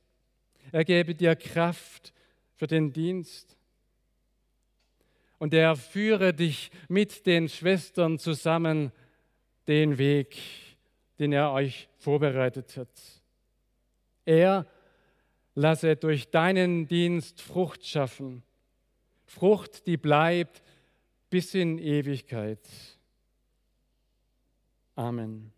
[0.71, 2.11] Er gebe dir Kraft
[2.55, 3.52] für den Dienst.
[5.43, 8.93] Und er führe dich mit den Schwestern zusammen
[9.67, 10.37] den Weg,
[11.19, 12.87] den er euch vorbereitet hat.
[14.23, 14.65] Er
[15.53, 18.41] lasse durch deinen Dienst Frucht schaffen.
[19.25, 20.63] Frucht, die bleibt
[21.29, 22.65] bis in Ewigkeit.
[24.95, 25.51] Amen.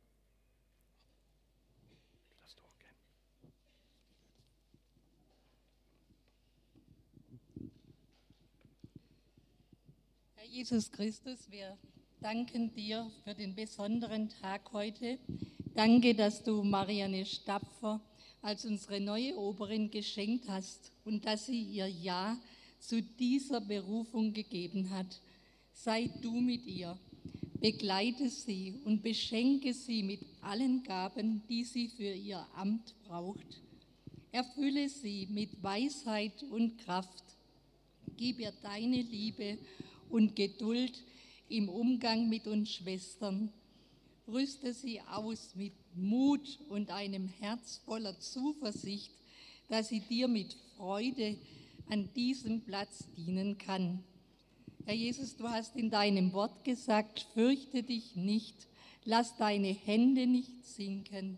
[10.56, 11.78] Jesus Christus, wir
[12.22, 15.20] danken dir für den besonderen Tag heute.
[15.74, 18.00] Danke, dass du Marianne Stapfer
[18.42, 22.38] als unsere neue Oberin geschenkt hast und dass sie ihr Ja
[22.80, 25.20] zu dieser Berufung gegeben hat.
[25.74, 26.98] Sei du mit ihr,
[27.60, 33.62] begleite sie und beschenke sie mit allen Gaben, die sie für ihr Amt braucht.
[34.32, 37.26] Erfülle sie mit Weisheit und Kraft.
[38.16, 39.58] Gib ihr deine Liebe
[40.10, 41.04] und Geduld
[41.50, 43.52] im Umgang mit uns Schwestern.
[44.28, 49.12] Rüste sie aus mit Mut und einem Herz voller Zuversicht,
[49.70, 51.38] dass sie dir mit Freude
[51.90, 54.04] an diesem Platz dienen kann.
[54.86, 58.68] Herr Jesus, du hast in deinem Wort gesagt, fürchte dich nicht,
[59.04, 61.38] lass deine Hände nicht sinken.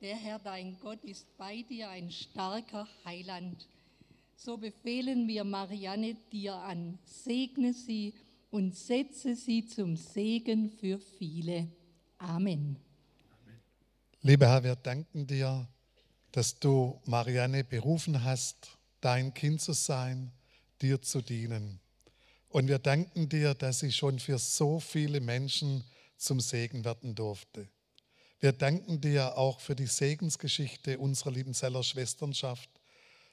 [0.00, 3.66] Der Herr dein Gott ist bei dir ein starker Heiland.
[4.42, 8.14] So befehlen wir Marianne dir an, segne sie
[8.50, 11.68] und setze sie zum Segen für viele.
[12.16, 12.78] Amen.
[14.22, 15.68] Lieber Herr, wir danken dir,
[16.32, 20.32] dass du Marianne berufen hast, dein Kind zu sein,
[20.80, 21.78] dir zu dienen.
[22.48, 25.84] Und wir danken dir, dass sie schon für so viele Menschen
[26.16, 27.68] zum Segen werden durfte.
[28.40, 32.70] Wir danken dir auch für die Segensgeschichte unserer lieben Zeller Schwesternschaft,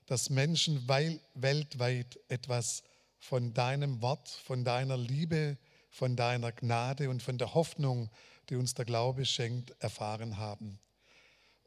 [0.07, 2.83] dass Menschen weltweit etwas
[3.19, 5.57] von deinem Wort, von deiner Liebe,
[5.89, 8.09] von deiner Gnade und von der Hoffnung,
[8.49, 10.79] die uns der Glaube schenkt, erfahren haben.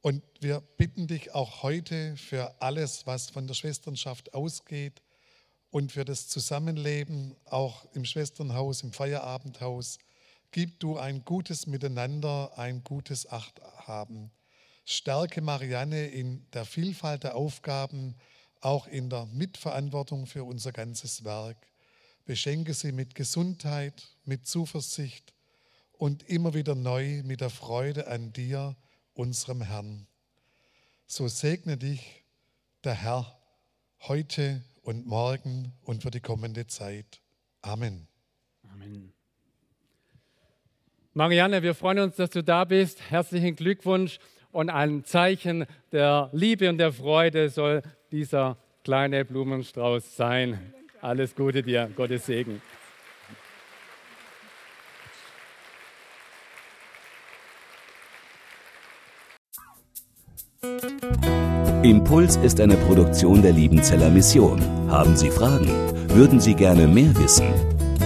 [0.03, 5.03] Und wir bitten dich auch heute für alles, was von der Schwesternschaft ausgeht
[5.70, 9.99] und für das Zusammenleben, auch im Schwesternhaus, im Feierabendhaus,
[10.51, 14.30] gib du ein gutes Miteinander, ein gutes Achthaben.
[14.85, 18.16] Stärke Marianne in der Vielfalt der Aufgaben,
[18.61, 21.57] auch in der Mitverantwortung für unser ganzes Werk.
[22.24, 25.33] Beschenke sie mit Gesundheit, mit Zuversicht
[25.93, 28.76] und immer wieder neu mit der Freude an dir,
[29.14, 30.07] unserem Herrn.
[31.07, 32.24] So segne dich
[32.85, 33.39] der Herr
[34.01, 37.20] heute und morgen und für die kommende Zeit.
[37.62, 38.07] Amen.
[38.72, 39.12] Amen.
[41.12, 43.11] Marianne, wir freuen uns, dass du da bist.
[43.11, 44.18] Herzlichen Glückwunsch
[44.53, 50.72] und ein Zeichen der Liebe und der Freude soll dieser kleine Blumenstrauß sein.
[51.01, 52.61] Alles Gute dir, Gottes Segen.
[61.82, 64.61] Impuls ist eine Produktion der Liebenzeller Mission.
[64.90, 65.68] Haben Sie Fragen?
[66.11, 67.70] Würden Sie gerne mehr wissen?